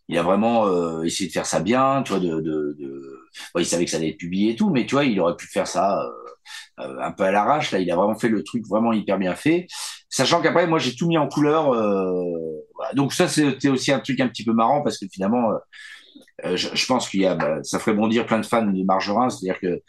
[0.08, 3.26] il a vraiment euh, essayé de faire ça bien, tu vois, de, de, de...
[3.58, 5.48] il savait que ça allait être publié et tout, mais tu vois, il aurait pu
[5.48, 7.72] faire ça euh, euh, un peu à l'arrache.
[7.72, 9.68] Là, il a vraiment fait le truc vraiment hyper bien fait,
[10.10, 11.72] sachant qu'après, moi, j'ai tout mis en couleur.
[12.76, 12.94] Voilà.
[12.94, 15.52] Donc ça, c'était aussi un truc un petit peu marrant parce que finalement,
[16.44, 19.30] je, je, pense qu'il y a, bah, ça ferait bondir plein de fans de Margerin,
[19.30, 19.82] c'est-à-dire que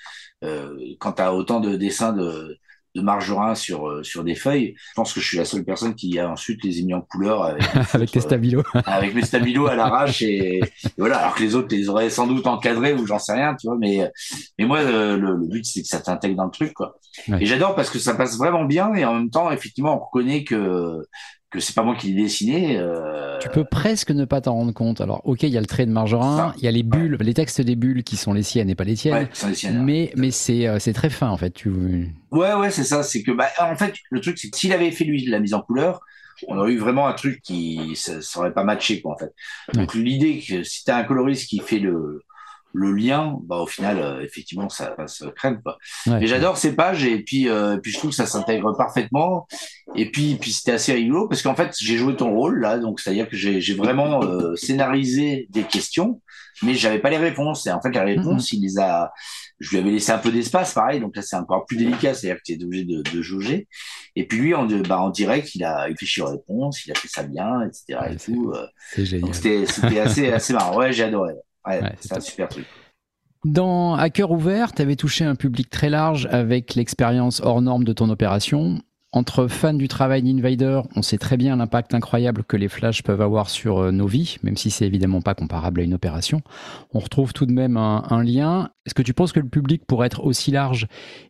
[0.99, 2.59] quand tu as autant de dessins de
[2.99, 4.75] de margerin sur euh, sur des feuilles.
[4.77, 7.45] Je pense que je suis la seule personne qui a ensuite les mis en couleur
[7.45, 10.61] avec, avec tes stabilos, avec mes stabilos à l'arrache et,
[10.97, 11.19] voilà.
[11.19, 13.77] Alors que les autres les auraient sans doute encadrés ou j'en sais rien, tu vois.
[13.79, 14.11] Mais
[14.59, 16.99] mais moi le, le but c'est que ça t'intègre dans le truc quoi.
[17.41, 20.45] Et j'adore parce que ça passe vraiment bien et en même temps effectivement on reconnaît
[20.45, 21.03] que
[21.51, 22.79] que c'est pas moi qui l'ai dessiné.
[22.79, 23.39] Euh...
[23.39, 25.01] Tu peux presque ne pas t'en rendre compte.
[25.01, 27.35] Alors, ok, il y a le trait de Margerin, il y a les bulles, les
[27.35, 29.15] textes des bulles qui sont les siennes et pas les tiennes.
[29.15, 31.51] Ouais, les siennes, mais mais c'est euh, c'est très fin en fait.
[31.51, 31.71] Tu...
[32.31, 33.03] Ouais ouais c'est ça.
[33.03, 35.55] C'est que bah en fait le truc c'est que s'il avait fait lui la mise
[35.55, 36.01] en couleur,
[36.49, 39.33] on aurait eu vraiment un truc qui ça, ça aurait pas matché quoi en fait.
[39.73, 42.23] Donc l'idée que si t'as un coloriste qui fait le
[42.73, 45.61] le lien, bah au final, euh, effectivement, ça, passe crème.
[45.63, 45.79] Quoi.
[46.07, 49.47] Mais j'adore ces pages et puis, euh, puis je trouve que ça s'intègre parfaitement.
[49.95, 53.01] Et puis, puis c'était assez rigolo parce qu'en fait, j'ai joué ton rôle là, donc
[53.01, 56.21] c'est-à-dire que j'ai vraiment euh, scénarisé des questions,
[56.63, 57.67] mais j'avais pas les réponses.
[57.67, 59.13] Et en fait, les réponses, il les a.
[59.61, 61.01] Je lui avais laissé un peu d'espace, pareil.
[61.01, 63.67] Donc là, c'est encore plus délicat, c'est-à-dire que tu es obligé de, de jauger.
[64.15, 67.09] Et puis lui, en, bah, en direct, il a réfléchi aux réponses, il a fait
[67.09, 67.99] ça bien, etc.
[68.13, 68.53] et tout.
[69.21, 70.77] Donc c'était assez, assez marrant.
[70.77, 71.33] Ouais, j'ai adoré.
[71.69, 72.67] Ouais, c'est un super truc.
[73.45, 77.85] Dans À cœur ouvert, tu avais touché un public très large avec l'expérience hors norme
[77.85, 78.81] de ton opération.
[79.13, 83.23] Entre fans du travail d'Invader, on sait très bien l'impact incroyable que les flashs peuvent
[83.23, 86.43] avoir sur euh, nos vies, même si c'est évidemment pas comparable à une opération.
[86.93, 88.71] On retrouve tout de même un, lien.
[88.85, 90.89] Est-ce que tu penses que le public pourrait être aussi large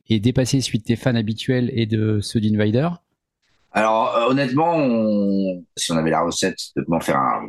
[0.08, 2.88] et dépasser celui de tes fans habituels et de ceux d'Invader?
[3.70, 4.76] Alors euh, honnêtement,
[5.76, 7.46] si on avait la recette de comment faire un,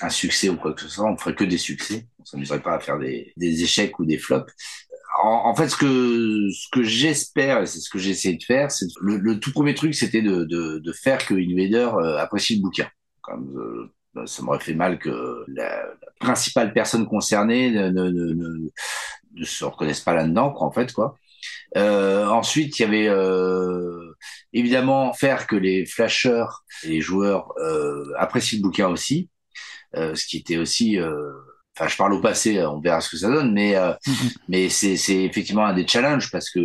[0.00, 2.06] un succès ou quoi que ce soit, on ferait que des succès.
[2.22, 4.52] On s'amuserait pas à faire des, des, échecs ou des flops.
[5.22, 8.70] En, en, fait, ce que ce que j'espère et c'est ce que j'ai de faire,
[8.70, 12.56] c'est le, le, tout premier truc, c'était de, de, de, faire que Invader euh, apprécie
[12.56, 12.88] le bouquin.
[13.20, 18.70] Comme euh, ça m'aurait fait mal que la, la, principale personne concernée ne, ne, ne,
[19.34, 21.18] ne se reconnaisse pas là-dedans, en fait, quoi.
[21.76, 24.14] Euh, ensuite, il y avait euh,
[24.52, 29.30] évidemment faire que les flasheurs les joueurs euh, apprécient le bouquin aussi.
[29.96, 31.32] Euh, ce qui était aussi euh,
[31.74, 33.92] enfin je parle au passé on verra ce que ça donne mais euh,
[34.48, 36.60] mais c'est c'est effectivement un des challenges parce que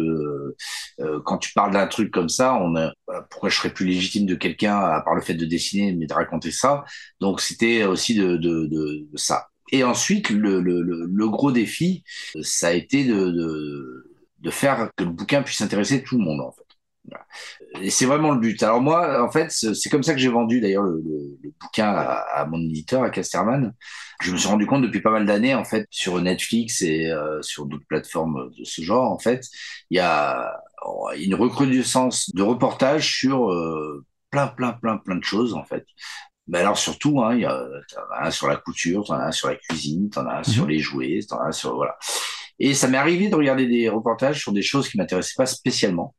[1.00, 2.92] euh, quand tu parles d'un truc comme ça on a,
[3.30, 6.14] pourquoi je serais plus légitime de quelqu'un à part le fait de dessiner mais de
[6.14, 6.84] raconter ça?
[7.20, 9.48] Donc c'était aussi de, de, de, de, ça.
[9.72, 12.04] Et ensuite le, le, le, gros défi
[12.42, 16.42] ça a été de, de, de faire que le bouquin puisse intéresser tout le monde
[16.42, 16.67] en fait
[17.82, 18.62] et c'est vraiment le but.
[18.64, 21.88] Alors moi, en fait, c'est comme ça que j'ai vendu d'ailleurs le, le, le, bouquin
[21.88, 23.74] à, à, mon éditeur, à Casterman.
[24.22, 27.42] Je me suis rendu compte depuis pas mal d'années, en fait, sur Netflix et euh,
[27.42, 29.46] sur d'autres plateformes de ce genre, en fait,
[29.90, 30.60] il y a
[31.18, 35.86] une recrudescence de reportages sur euh, plein, plein, plein, plein de choses, en fait.
[36.48, 37.62] Mais alors surtout, hein, il y a
[38.22, 40.70] un sur la couture, t'en as un sur la cuisine, t'en as un sur mhm.
[40.70, 41.98] les jouets, t'en as un sur voilà.
[42.60, 46.16] Et ça m'est arrivé de regarder des reportages sur des choses qui m'intéressaient pas spécialement.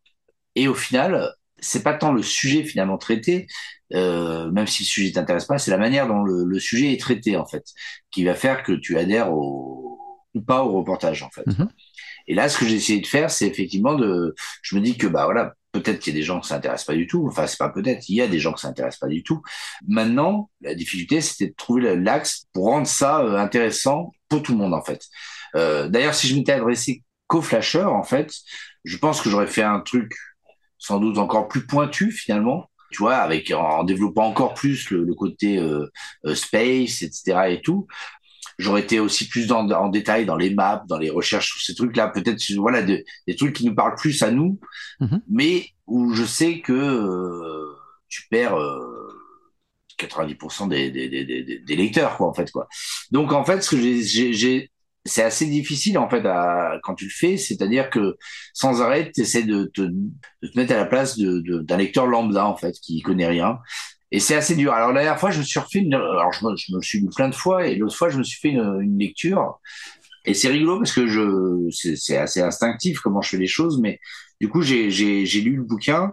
[0.54, 3.46] Et au final, c'est pas tant le sujet finalement traité,
[3.94, 7.00] euh, même si le sujet t'intéresse pas, c'est la manière dont le, le, sujet est
[7.00, 7.64] traité en fait,
[8.10, 9.98] qui va faire que tu adhères au,
[10.34, 11.46] ou pas au reportage en fait.
[11.46, 11.68] Mm-hmm.
[12.28, 15.06] Et là, ce que j'ai essayé de faire, c'est effectivement de, je me dis que
[15.06, 17.26] bah voilà, peut-être qu'il y a des gens que ça intéresse pas du tout.
[17.26, 19.42] Enfin, c'est pas peut-être, il y a des gens que ça intéresse pas du tout.
[19.86, 24.58] Maintenant, la difficulté, c'était de trouver l'axe pour rendre ça euh, intéressant pour tout le
[24.58, 25.02] monde en fait.
[25.56, 28.32] Euh, D'ailleurs, si je m'étais adressé qu'aux flasheurs, en fait,
[28.84, 30.12] je pense que j'aurais fait un truc
[30.78, 35.14] sans doute encore plus pointu finalement tu vois avec en développant encore plus le, le
[35.14, 35.90] côté euh,
[36.24, 37.86] euh, space etc et tout
[38.58, 41.74] j'aurais été aussi plus dans, en détail dans les maps dans les recherches tous ces
[41.74, 44.58] trucs là peut-être voilà de, des trucs qui nous parlent plus à nous
[45.00, 45.20] mm-hmm.
[45.28, 47.74] mais où je sais que euh,
[48.08, 48.56] tu perds
[49.98, 52.68] 90% des, des, des, des, lecteurs, quoi, en fait, quoi.
[53.10, 54.70] Donc, en fait, ce que j'ai,
[55.04, 58.16] c'est assez difficile, en fait, à, quand tu le fais, c'est-à-dire que
[58.52, 62.46] sans arrêt, tu essaies de te, de te mettre à la place d'un lecteur lambda,
[62.46, 63.58] en fait, qui connaît rien.
[64.10, 64.72] Et c'est assez dur.
[64.72, 67.00] Alors, la dernière fois, je me suis refait une, alors je me, je me suis
[67.00, 69.60] lu plein de fois, et l'autre fois, je me suis fait une, une lecture.
[70.24, 73.98] Et c'est rigolo parce que je, c'est assez instinctif comment je fais les choses, mais
[74.40, 76.12] du coup, j'ai lu le bouquin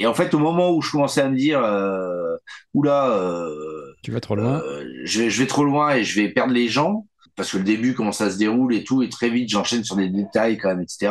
[0.00, 2.36] et en fait, au moment où je commençais à me dire, euh,
[2.72, 6.18] oula, euh, tu vas trop loin, euh, je, vais, je vais trop loin et je
[6.18, 7.06] vais perdre les gens,
[7.40, 9.96] parce que le début, comment ça se déroule et tout, et très vite, j'enchaîne sur
[9.96, 11.10] des détails quand même, etc.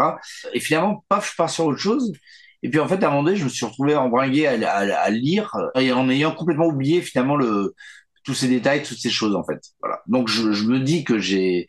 [0.54, 2.14] Et finalement, paf, je pars sur autre chose.
[2.62, 5.00] Et puis en fait, à un moment donné, je me suis retrouvé embringué à, à,
[5.00, 7.74] à lire, et en ayant complètement oublié finalement le,
[8.30, 9.60] tous ces détails, toutes ces choses en fait.
[9.82, 10.04] Voilà.
[10.06, 11.68] Donc je, me dis que j'ai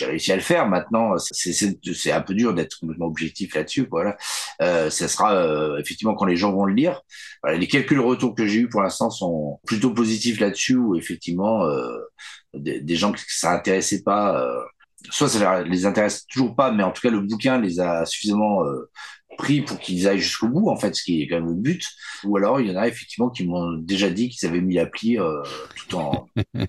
[0.00, 0.66] réussi à le faire.
[0.66, 3.86] Maintenant, c'est un peu dur d'être complètement objectif là-dessus.
[3.88, 4.16] Voilà.
[4.60, 7.00] Euh, ça sera euh, effectivement quand les gens vont le lire.
[7.44, 10.74] Voilà, les quelques retours que j'ai eu pour l'instant sont plutôt positifs là-dessus.
[10.74, 11.96] Où effectivement euh,
[12.54, 14.44] des, gens que ça intéressait pas.
[15.10, 18.64] Soit ça les intéresse toujours pas, mais en tout cas le bouquin les a suffisamment
[19.36, 21.84] pris pour qu'ils aillent jusqu'au bout, en fait, ce qui est quand même le but.
[22.24, 25.18] Ou alors, il y en a effectivement qui m'ont déjà dit qu'ils avaient mis l'appli
[25.18, 25.42] euh,
[25.76, 26.26] tout en.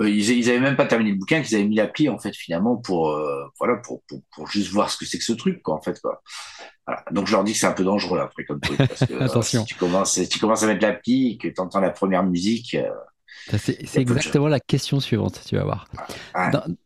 [0.00, 2.34] Euh, ils, ils avaient même pas terminé le bouquin, qu'ils avaient mis l'appli, en fait,
[2.34, 5.62] finalement, pour, euh, voilà, pour, pour, pour, juste voir ce que c'est que ce truc,
[5.62, 6.20] quoi, en fait, quoi.
[6.84, 7.04] Voilà.
[7.12, 8.76] Donc, je leur dis que c'est un peu dangereux, après, comme truc.
[8.76, 9.60] Parce que, Attention.
[9.60, 12.76] si tu commences, tu commences à mettre l'appli et que tu entends la première musique,
[13.58, 15.88] c'est exactement la question suivante, tu vas voir.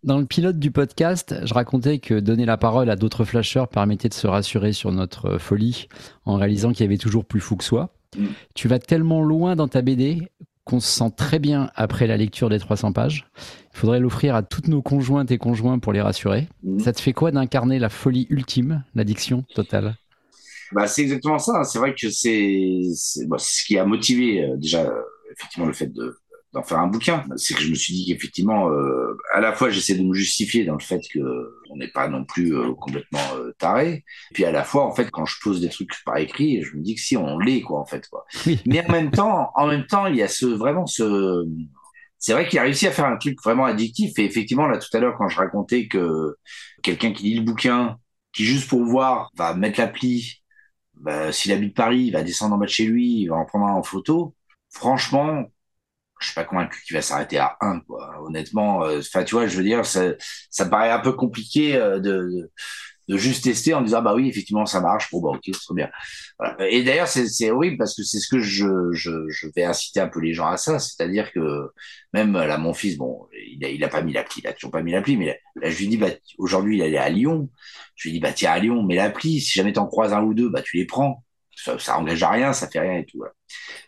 [0.02, 4.08] Dans, le pilote du podcast, je racontais que donner la parole à d'autres flasheurs permettait
[4.08, 5.88] de se rassurer sur notre folie
[6.24, 7.90] en réalisant qu'il y avait toujours plus fou que soi.
[8.16, 8.26] Mm.
[8.54, 10.28] Tu vas tellement loin dans ta BD
[10.64, 13.26] qu'on se sent très bien après la lecture des 300 pages.
[13.74, 16.48] Il faudrait l'offrir à toutes nos conjointes et conjoints pour les rassurer.
[16.62, 16.80] Mm.
[16.80, 19.96] Ça te fait quoi d'incarner la folie ultime, l'addiction totale?
[20.72, 21.64] Bah, c'est exactement ça.
[21.64, 25.00] C'est vrai que c'est ce qui a motivé euh, déjà euh,
[25.32, 26.18] effectivement le fait de,
[26.52, 27.24] d'en faire un bouquin.
[27.36, 30.64] C'est que je me suis dit qu'effectivement, euh, à la fois j'essaie de me justifier
[30.64, 31.20] dans le fait que
[31.70, 35.10] on n'est pas non plus euh, complètement euh, taré, puis à la fois en fait
[35.10, 37.80] quand je pose des trucs par écrit, je me dis que si on l'est quoi
[37.80, 38.24] en fait quoi.
[38.66, 41.46] Mais en même temps, en même temps, il y a ce vraiment ce
[42.18, 44.94] c'est vrai qu'il a réussi à faire un truc vraiment addictif et effectivement là tout
[44.96, 46.36] à l'heure quand je racontais que
[46.82, 47.98] quelqu'un qui lit le bouquin,
[48.32, 50.42] qui juste pour voir va mettre l'appli,
[50.94, 53.44] bah, s'il habite Paris, il va descendre en bas de chez lui, il va en
[53.44, 54.34] prendre un en photo.
[54.70, 55.44] Franchement,
[56.20, 58.22] je suis pas convaincu qu'il va s'arrêter à 1 quoi.
[58.22, 60.12] Honnêtement euh, enfin tu vois je veux dire ça,
[60.50, 62.50] ça me paraît un peu compliqué euh, de,
[63.08, 65.10] de, juste tester en disant bah oui effectivement ça marche.
[65.10, 65.90] Bon bah ok c'est trop bien.
[66.60, 70.08] Et d'ailleurs c'est horrible parce que c'est ce que je, je je vais inciter un
[70.08, 70.78] peu les gens à ça.
[70.78, 71.70] C'est-à-dire que
[72.12, 74.42] même là mon fils bon il a il a pas mis l'appli.
[74.42, 77.08] Il a pas mis l'appli mais là, je lui dis bah aujourd'hui il est à
[77.08, 77.50] Lyon.
[77.94, 79.40] Je lui dis bah tiens à Lyon mets l'appli.
[79.40, 81.24] Si jamais t'en croises un ou deux bah tu les prends
[81.62, 83.18] ça, ça engage à rien, ça fait rien et tout.
[83.18, 83.32] Voilà.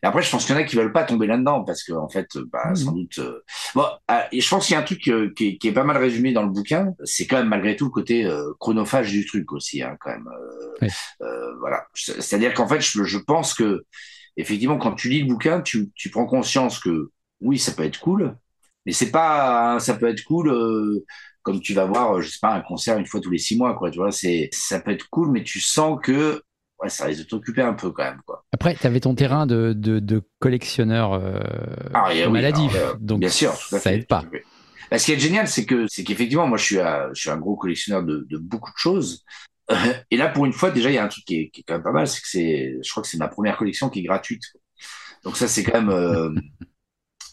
[0.03, 1.93] Et après, je pense qu'il y en a qui veulent pas tomber là-dedans parce que
[1.93, 2.77] en fait, bah, mmh.
[2.77, 3.19] sans doute.
[3.19, 3.45] Euh...
[3.75, 5.73] Bon, euh, et je pense qu'il y a un truc euh, qui, est, qui, est,
[5.73, 6.95] pas mal résumé dans le bouquin.
[7.05, 10.29] C'est quand même malgré tout le côté euh, chronophage du truc aussi, hein, quand même.
[10.83, 10.89] Oui.
[11.61, 11.87] voilà.
[11.95, 13.85] C'est-à-dire qu'en fait, je, je, pense que
[14.37, 18.01] effectivement, quand tu lis le bouquin, tu, tu prends conscience que oui, ça peut être
[18.01, 18.37] cool,
[18.87, 20.51] mais c'est pas, hein, ça peut être cool
[21.43, 23.75] comme tu vas voir, je sais pas, un concert une fois tous les six mois,
[23.75, 23.91] quoi.
[23.91, 26.43] Tu vois, c'est, ça peut être cool, mais tu sens que
[26.83, 28.21] ouais, ça risque de t'occuper un peu quand même.
[28.27, 28.45] Quoi.
[28.53, 31.39] Après, tu avais ton terrain de, de, de collectionneur euh,
[31.95, 34.25] ah, oui, maladif, alors, donc bien sûr, ça aide pas.
[34.91, 37.31] Bah, ce qui est génial, c'est que c'est qu'effectivement, moi, je suis, à, je suis
[37.31, 39.25] un gros collectionneur de, de beaucoup de choses.
[40.11, 41.65] Et là, pour une fois, déjà, il y a un truc qui est, qui est
[41.65, 44.01] quand même pas mal, c'est que c'est, je crois que c'est ma première collection qui
[44.01, 44.43] est gratuite.
[45.23, 46.35] Donc ça, c'est quand même, euh,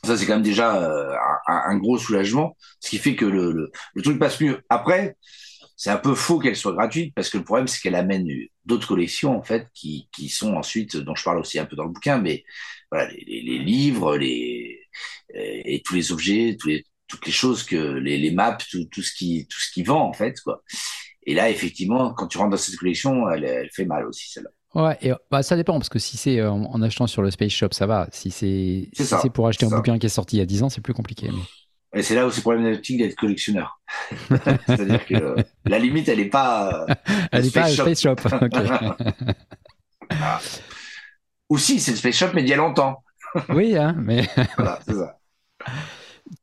[0.04, 1.16] ça, c'est quand même déjà euh,
[1.48, 4.62] un, un, gros soulagement, ce qui fait que le, le, le truc passe mieux.
[4.70, 5.16] Après,
[5.78, 8.28] c'est un peu faux qu'elle soit gratuite parce que le problème c'est qu'elle amène
[8.68, 11.86] d'autres collections en fait qui, qui sont ensuite dont je parle aussi un peu dans
[11.86, 12.44] le bouquin mais
[12.92, 14.82] voilà les, les, les livres les
[15.34, 19.02] et tous les objets tous les, toutes les choses que les, les maps tout, tout
[19.02, 20.64] ce qui tout ce qui vend en fait quoi
[21.26, 24.52] et là effectivement quand tu rentres dans cette collection elle, elle fait mal aussi celle-là
[24.76, 27.52] Ouais, et bah, ça dépend, parce que si c'est en, en, achetant sur le Space
[27.52, 28.08] Shop, ça va.
[28.12, 29.78] Si c'est si pour acheter un ça.
[29.78, 31.30] bouquin qui est sorti il y a 10 ans, c'est plus compliqué.
[31.32, 31.42] Mais...
[31.96, 33.80] Et c'est là où c'est problématique d'être collectionneur.
[34.68, 36.86] C'est-à-dire que euh, la limite, elle n'est pas.
[36.90, 36.94] Euh,
[37.32, 38.16] elle n'est pas à Space Shop.
[38.42, 38.60] okay.
[40.12, 40.40] ah.
[41.50, 43.04] Aussi, c'est le Space Shop, mais d'il y a longtemps.
[43.50, 44.28] oui, hein, mais.
[44.58, 45.18] voilà, c'est ça.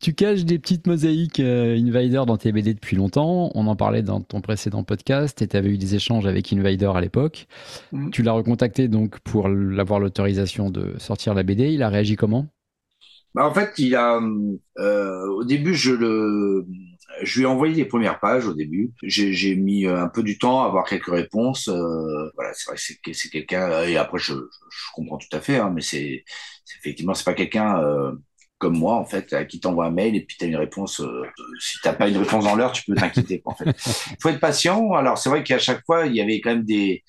[0.01, 3.51] Tu caches des petites mosaïques euh, Invader dans tes BD depuis longtemps.
[3.55, 6.91] On en parlait dans ton précédent podcast et tu avais eu des échanges avec Invader
[6.95, 7.47] à l'époque.
[7.93, 8.09] Mm.
[8.11, 11.73] Tu l'as recontacté donc pour avoir l'autorisation de sortir la BD.
[11.73, 12.47] Il a réagi comment?
[13.35, 14.21] Bah, en fait, il a
[14.79, 16.67] euh, au début, je le
[17.23, 18.93] je lui ai envoyé les premières pages au début.
[19.03, 21.69] J'ai mis un peu du temps à avoir quelques réponses.
[21.69, 23.85] voilà, c'est vrai que c'est quelqu'un.
[23.85, 26.25] Et après, je, je, comprends tout à fait, hein, mais c'est
[26.81, 27.81] effectivement c'est pas quelqu'un
[28.65, 31.01] comme moi, en fait, à qui t'envoie un mail et puis tu as une réponse.
[31.01, 31.23] Euh,
[31.61, 33.43] si t'as pas une réponse dans l'heure, tu peux t'inquiéter.
[33.45, 34.93] en fait, il faut être patient.
[34.95, 37.05] Alors c'est vrai qu'à chaque fois, il y avait quand même des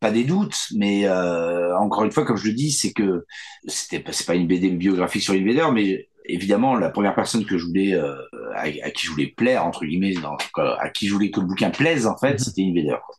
[0.00, 3.26] pas des doutes, mais euh, encore une fois, comme je le dis, c'est que
[3.66, 7.66] c'était c'est pas une BD biographique sur Invader, mais évidemment, la première personne que je
[7.66, 8.14] voulais, euh,
[8.54, 10.14] à, qui je voulais plaire entre guillemets,
[10.56, 12.44] à qui je voulais que le bouquin plaise, en fait, mm-hmm.
[12.44, 12.96] c'était Invader.
[13.04, 13.16] Quoi.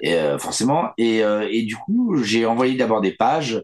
[0.00, 0.90] Et, euh, forcément.
[0.98, 3.62] Et, euh, et, du coup, j'ai envoyé d'abord des pages.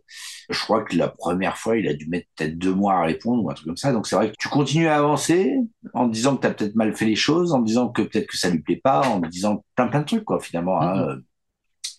[0.49, 3.45] Je crois que la première fois, il a dû mettre peut-être deux mois à répondre
[3.45, 3.93] ou un truc comme ça.
[3.93, 5.55] Donc c'est vrai que tu continues à avancer
[5.95, 8.37] en disant que tu as peut-être mal fait les choses, en disant que peut-être que
[8.37, 10.81] ça lui plaît pas, en disant plein plein de trucs quoi finalement.
[10.81, 10.95] Hein.
[10.97, 11.23] Mm-hmm.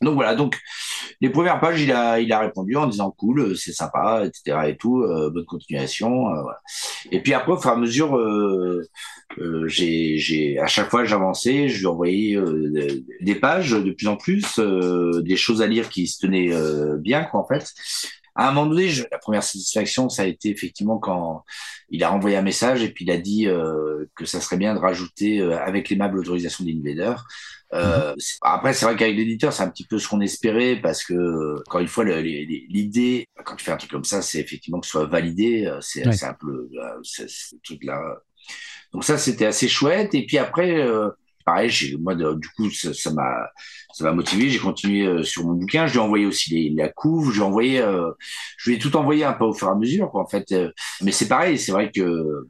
[0.02, 0.58] Donc voilà, donc
[1.22, 4.58] les premières pages, il a, il a répondu en disant cool, euh, c'est sympa, etc.
[4.70, 6.30] et tout, euh, bonne continuation.
[6.30, 6.60] Euh, voilà.
[7.12, 8.84] Et puis après, au fur et à mesure, euh,
[9.68, 12.38] j'ai, j'ai, à chaque fois, j'avançais, je lui envoyais
[13.22, 16.52] des pages de plus en plus, des choses à lire qui se tenaient
[16.98, 17.72] bien, quoi, en fait.
[18.36, 21.44] À un moment donné, je, la première satisfaction, ça a été effectivement quand
[21.90, 23.48] il a renvoyé un message et puis il a dit
[24.16, 27.16] que ça serait bien de rajouter avec l'aimable autorisation d'Invader
[27.74, 31.60] euh, après, c'est vrai qu'avec l'éditeur, c'est un petit peu ce qu'on espérait parce que,
[31.60, 34.92] encore une fois, l'idée, quand tu fais un truc comme ça, c'est effectivement que ce
[34.92, 35.66] soit validé.
[35.66, 38.02] Euh, c'est un peu euh, ce truc-là.
[38.94, 40.14] Donc ça, c'était assez chouette.
[40.14, 41.10] Et puis après, euh,
[41.46, 43.50] pareil, moi, du coup, ça m'a
[43.94, 44.50] ça m'a motivé.
[44.50, 45.88] J'ai continué sur mon bouquin.
[45.88, 47.30] Je lui ai envoyé aussi les, la couve.
[47.30, 47.78] Je lui ai envoyé,
[48.58, 50.54] je lui ai tout envoyé un peu au fur et à mesure, quoi, en fait.
[51.02, 51.58] Mais c'est pareil.
[51.58, 52.48] C'est vrai que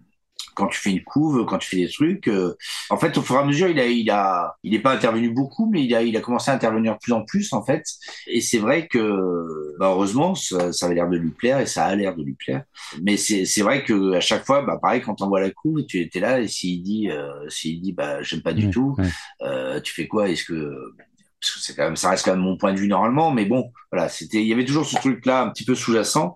[0.56, 2.28] quand tu fais une couve, quand tu fais des trucs.
[2.28, 2.56] Euh,
[2.90, 5.30] en fait, au fur et à mesure, il a, il a, il n'est pas intervenu
[5.30, 7.84] beaucoup, mais il a, il a commencé à intervenir de plus en plus, en fait.
[8.28, 11.86] Et c'est vrai que, bah, heureusement, ça, ça avait l'air de lui plaire et ça
[11.86, 12.64] a l'air de lui plaire.
[13.02, 15.86] Mais c'est, c'est vrai que à chaque fois, bah, pareil, quand on voit la couve,
[15.86, 18.96] tu étais là et s'il dit, euh, s'il dit, bah, j'aime pas du tout,
[19.42, 20.30] euh, tu fais quoi?
[20.30, 20.94] Est-ce que
[21.42, 23.46] parce que c'est quand même, ça reste quand même mon point de vue normalement, mais
[23.46, 26.36] bon, voilà, c'était, il y avait toujours ce truc-là un petit peu sous-jacent.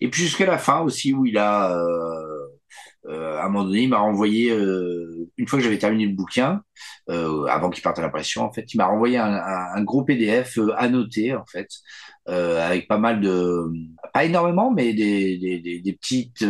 [0.00, 2.37] Et puis jusqu'à la fin aussi où il a, euh, euh,
[3.08, 6.62] à un moment donné, il m'a renvoyé, euh, une fois que j'avais terminé le bouquin,
[7.10, 11.34] euh, avant qu'il parte à l'impression, en fait, il m'a renvoyé un, gros PDF annoté,
[11.34, 11.68] en fait,
[12.26, 13.72] avec pas mal de,
[14.12, 16.44] pas énormément, mais des, des, petites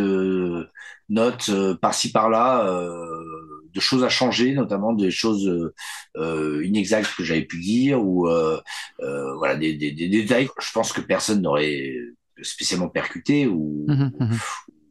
[1.09, 2.65] notes par-ci par-là
[3.73, 5.71] de choses à changer, notamment des choses
[6.17, 8.59] euh, inexactes que j'avais pu dire ou euh,
[9.01, 10.49] euh, voilà des, des, des, détails.
[10.59, 11.93] Je pense que personne n'aurait
[12.41, 14.35] spécialement percuté ou, mmh mmh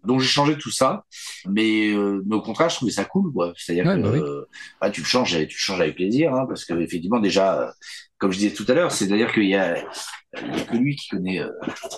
[0.09, 1.05] donc j'ai changé tout ça,
[1.47, 3.53] mais, euh, mais, au contraire, je trouvais ça cool, quoi.
[3.57, 4.45] C'est-à-dire que bah euh,
[4.81, 7.75] bah, tu le changes, tu le changes avec plaisir, hein, parce que effectivement déjà,
[8.17, 9.77] comme je disais tout à l'heure, c'est-à-dire qu'il y a,
[10.43, 11.51] il y a que lui qui connaît euh,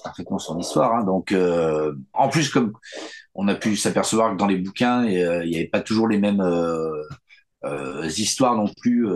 [0.03, 0.93] parfaitement son histoire.
[0.93, 2.73] Hein, donc euh, en plus, comme
[3.35, 6.45] on a pu s'apercevoir que dans les bouquins, il n'y avait pas toujours les mêmes
[8.17, 9.07] histoires non plus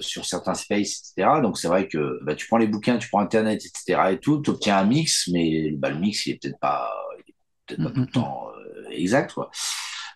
[0.00, 1.40] sur certains spaces, etc.
[1.42, 4.10] Donc c'est vrai que bah, tu prends les bouquins, tu prends Internet, etc.
[4.10, 6.90] et tout, tu obtiens un mix, mais bah, le mix, il est peut-être pas
[7.66, 9.50] peut-être pas tout le temps euh, exact, quoi.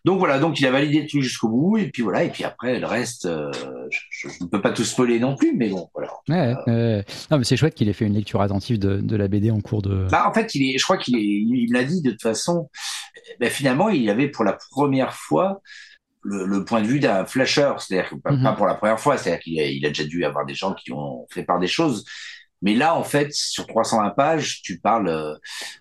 [0.04, 2.44] Donc voilà, donc il a validé le truc jusqu'au bout, et puis voilà, et puis
[2.44, 3.50] après le reste, euh,
[3.90, 6.12] je, ne peux pas tout spoiler non plus, mais bon, voilà.
[6.28, 9.50] Ouais, non, mais c'est chouette qu'il ait fait une lecture attentive de, de, la BD
[9.50, 10.06] en cours de.
[10.08, 12.70] Bah en fait, il est, je crois qu'il est, il l'a dit de toute façon.
[13.40, 15.60] Ben, finalement, il avait pour la première fois
[16.22, 19.40] le, le point de vue d'un flasher, c'est-à-dire pas, pas, pour la première fois, c'est-à-dire
[19.40, 22.04] qu'il a, il a déjà dû avoir des gens qui ont fait part des choses,
[22.62, 25.34] mais là, en fait, sur 320 pages, tu parles, euh,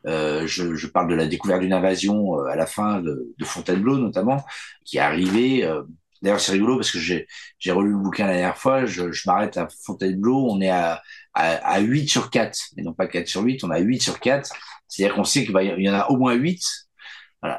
[0.08, 3.46] euh, je, je, parle de la découverte d'une invasion euh, à la fin de, de,
[3.46, 4.44] Fontainebleau, notamment,
[4.84, 5.64] qui est arrivée.
[5.64, 5.84] Euh,
[6.22, 7.28] D'ailleurs, c'est rigolo parce que j'ai
[7.72, 11.04] relu le bouquin la dernière fois, je, je m'arrête à Fontainebleau, on est à,
[11.36, 14.20] à, à, 8 sur 4, et non pas 4 sur 8, on a 8 sur
[14.20, 14.50] 4.
[14.88, 16.64] C'est-à-dire qu'on sait qu'il y en a au moins 8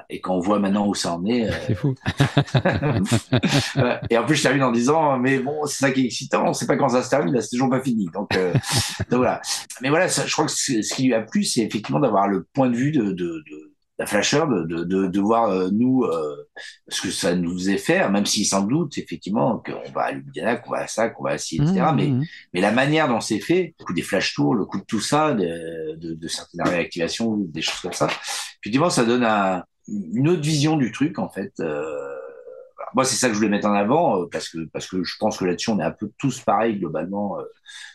[0.08, 1.48] et quand on voit maintenant où ça en est.
[1.48, 1.94] Euh, c'est fou.
[4.10, 6.48] et en plus, je termine en disant, mais bon, c'est ça qui est excitant, on
[6.48, 8.08] ne sait pas quand ça se termine, là, c'est toujours pas fini.
[8.12, 8.52] Donc, euh,
[9.10, 9.40] donc voilà.
[9.82, 12.70] Mais voilà, je crois que ce qui lui a plu, c'est effectivement d'avoir le point
[12.70, 16.04] de vue de, de, de la flasher, de, de, de, voir euh, nous
[16.88, 20.56] ce que ça nous faisait faire, même s'il s'en doute effectivement qu'on va à Ljubljana,
[20.56, 21.72] qu'on va à ça, qu'on va à ci, etc.
[21.72, 22.24] Mmh, mais, mmh.
[22.52, 25.00] mais la manière dont c'est fait, le coup des flash tours, le coup de tout
[25.00, 28.08] ça, de, de, de certaines réactivations, des choses comme ça,
[28.62, 31.52] effectivement, ça donne un, une autre vision du truc en fait.
[31.60, 32.14] Euh,
[32.94, 35.16] moi, c'est ça que je voulais mettre en avant euh, parce que parce que je
[35.18, 37.44] pense que là-dessus, on est un peu tous pareils globalement euh,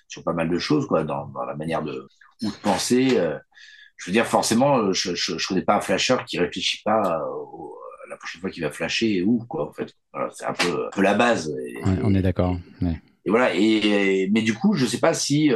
[0.07, 2.07] sur pas mal de choses, quoi, dans, dans la manière de
[2.43, 3.19] ou de penser.
[3.97, 7.77] je veux dire, forcément, je, je, je connais pas un flasher qui réfléchit pas au,
[8.09, 9.69] la prochaine fois qu'il va flasher et où, quoi.
[9.69, 9.93] En fait,
[10.33, 11.53] c'est un peu, un peu la base.
[11.63, 12.57] Et, on est d'accord.
[12.81, 12.99] Ouais.
[13.25, 13.53] Et voilà.
[13.53, 15.51] Et, mais du coup, je sais pas si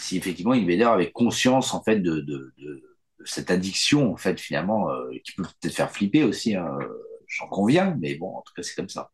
[0.00, 2.89] si effectivement Invader avait conscience en fait de, de, de
[3.24, 6.78] cette addiction, en fait, finalement, euh, qui peut peut-être faire flipper aussi, hein,
[7.26, 9.10] j'en conviens, mais bon, en tout cas, c'est comme ça.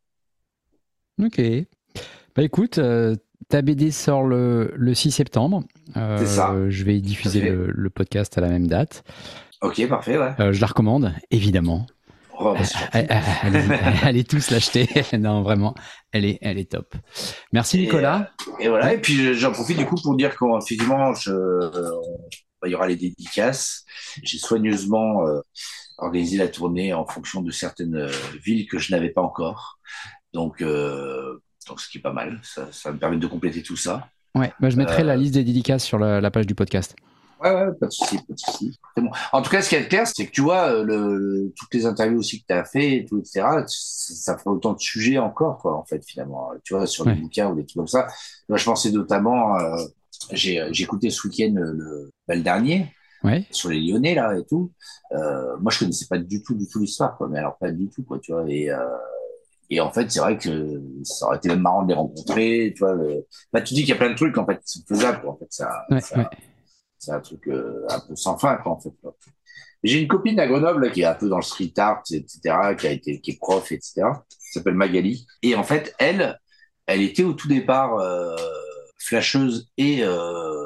[1.21, 1.41] Ok.
[2.35, 3.15] Bah écoute, euh,
[3.49, 5.63] ta BD sort le, le 6 septembre.
[5.95, 6.55] C'est ça.
[6.69, 9.03] Je vais diffuser le, le podcast à la même date.
[9.61, 10.33] Ok, parfait, ouais.
[10.39, 11.87] Euh, je la recommande, évidemment.
[12.39, 12.59] Oh, bah,
[12.91, 13.07] Allez,
[13.41, 14.87] allez- allez tous l'acheter.
[15.17, 15.73] non, vraiment,
[16.11, 16.93] elle est, elle est top.
[17.51, 18.29] Merci Et, Nicolas.
[18.59, 21.91] Et voilà, et puis j'en profite du coup pour dire qu'effectivement, je, euh,
[22.65, 23.85] il y aura les dédicaces.
[24.23, 25.41] J'ai soigneusement euh,
[25.97, 28.11] organisé la tournée en fonction de certaines euh,
[28.43, 29.79] villes que je n'avais pas encore.
[30.33, 32.39] Donc, euh, donc ce qui est pas mal.
[32.43, 34.07] Ça, ça me permet de compléter tout ça.
[34.35, 36.95] Ouais, bah, je mettrai Euh, la liste des dédicaces sur la, la page du podcast.
[37.39, 38.79] Ouais, ouais, pas de souci, pas de souci.
[38.97, 39.11] Bon.
[39.31, 42.17] En tout cas, ce qui est clair, c'est que tu vois, le, toutes les interviews
[42.17, 45.85] aussi que tu as fait, tout, etc., ça, fait autant de sujets encore, quoi, en
[45.85, 46.49] fait, finalement.
[46.63, 47.17] Tu vois, sur les Ouais.
[47.17, 48.07] bouquins ou des trucs comme ça.
[48.49, 49.77] Moi, je pensais notamment, euh,
[50.31, 52.93] j'ai j'ai écouté ce week-end le, le, bah, le dernier,
[53.23, 53.45] Ouais.
[53.51, 54.71] sur les Lyonnais, là, et tout.
[55.11, 57.89] Euh, moi, je connaissais pas du tout, du tout l'histoire, quoi, mais alors pas du
[57.89, 58.45] tout, quoi, tu vois.
[58.47, 58.77] Et, euh,
[59.71, 62.79] et en fait, c'est vrai que ça aurait été même marrant de les rencontrer, tu
[62.83, 62.93] vois.
[62.93, 65.21] le- Bah, tu dis qu'il y a plein de trucs, en fait, qui sont faisables,
[65.21, 66.25] quoi, en fait, ça, Ouais, ça- ouais.
[66.99, 68.91] c'est un truc euh, un peu sans fin, quoi, en fait.
[69.83, 72.75] J'ai une copine à Grenoble là, qui est un peu dans le street art, etc.,
[72.75, 75.25] qui a été, qui est prof, etc., qui s'appelle Magali.
[75.43, 76.39] Et en fait, elle,
[76.87, 78.35] elle était au tout départ euh,
[78.97, 80.65] flasheuse et euh,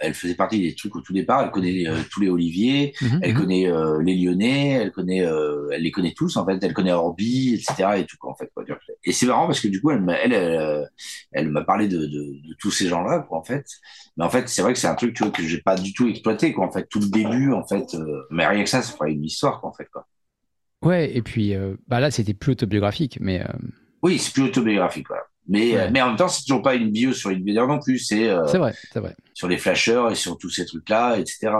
[0.00, 1.42] elle faisait partie des trucs au tout départ.
[1.44, 3.34] Elle connaît euh, tous les Oliviers, Mhm, elle mhm.
[3.34, 6.58] connaît euh, les Lyonnais, elle connaît, euh, elle les connaît tous en fait.
[6.62, 7.98] Elle connaît Orbi, etc.
[7.98, 8.50] et tout quoi, en fait.
[8.54, 8.64] Quoi.
[9.04, 10.88] Et c'est marrant parce que du coup, elle, m'a- elle, elle,
[11.32, 12.06] elle m'a parlé de, de,
[12.48, 13.64] de tous ces gens-là, quoi, en fait.
[14.16, 15.92] Mais en fait, c'est vrai que c'est un truc, tu vois, que j'ai pas du
[15.92, 16.66] tout exploité, quoi.
[16.66, 17.96] En fait, tout le début, en fait,
[18.30, 20.06] mais rien que ça, ça ferait une histoire, quoi, en fait, quoi.
[20.82, 21.54] Ouais, et puis
[21.86, 23.44] bah là, c'était plus autobiographique, mais
[24.02, 25.21] Oui, c'est plus autobiographique, voilà.
[25.52, 25.90] Mais, Ouais.
[25.90, 27.98] mais en même temps, c'est toujours pas une bio sur une non plus.
[27.98, 29.14] C'est euh, c'est vrai, c'est vrai.
[29.34, 31.52] sur les flashers et sur tous ces trucs-là, etc.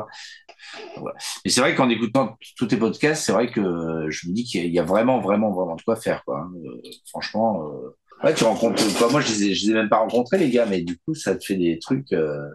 [0.96, 1.16] Voilà.
[1.44, 4.72] Mais c'est vrai qu'en écoutant tous tes podcasts, c'est vrai que je me dis qu'il
[4.72, 6.40] y a- vraiment, vraiment, vraiment de quoi faire, quoi.
[6.40, 6.50] hein.
[6.64, 9.10] Euh, franchement, euh, ouais, tu rencontres, quoi.
[9.10, 11.14] Moi, je les, ai, je les ai même pas rencontrés, les gars, mais du coup,
[11.14, 12.12] ça te fait des trucs.
[12.14, 12.48] Euh,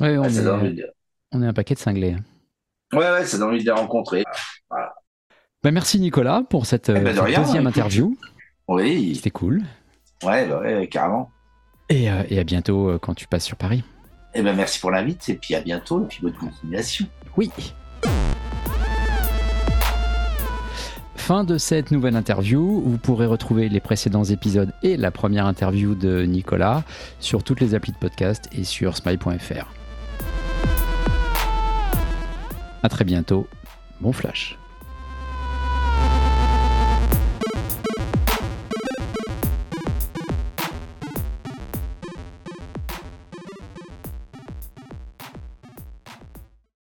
[0.00, 0.90] Ouais, on, ouais, donne est, de-
[1.30, 2.16] on est un paquet de cinglés.
[2.92, 4.24] ouais, ouais, ça donne envie de les rencontrer.
[5.62, 8.16] Bah, merci Nicolas pour cette, Eh ben, de cette rien, deuxième interview.
[8.66, 9.62] Oui, C'était cool.
[10.22, 11.30] Ouais, bah ouais, carrément.
[11.88, 13.82] Et, euh, et à bientôt euh, quand tu passes sur Paris.
[14.34, 17.06] Eh ben, merci pour l'invite, et puis à bientôt, et puis bonne continuation.
[17.36, 17.50] Oui.
[21.16, 22.82] Fin de cette nouvelle interview.
[22.84, 26.82] Vous pourrez retrouver les précédents épisodes et la première interview de Nicolas
[27.20, 29.72] sur toutes les applis de podcast et sur smile.fr.
[32.82, 33.46] À très bientôt.
[34.00, 34.58] Bon flash.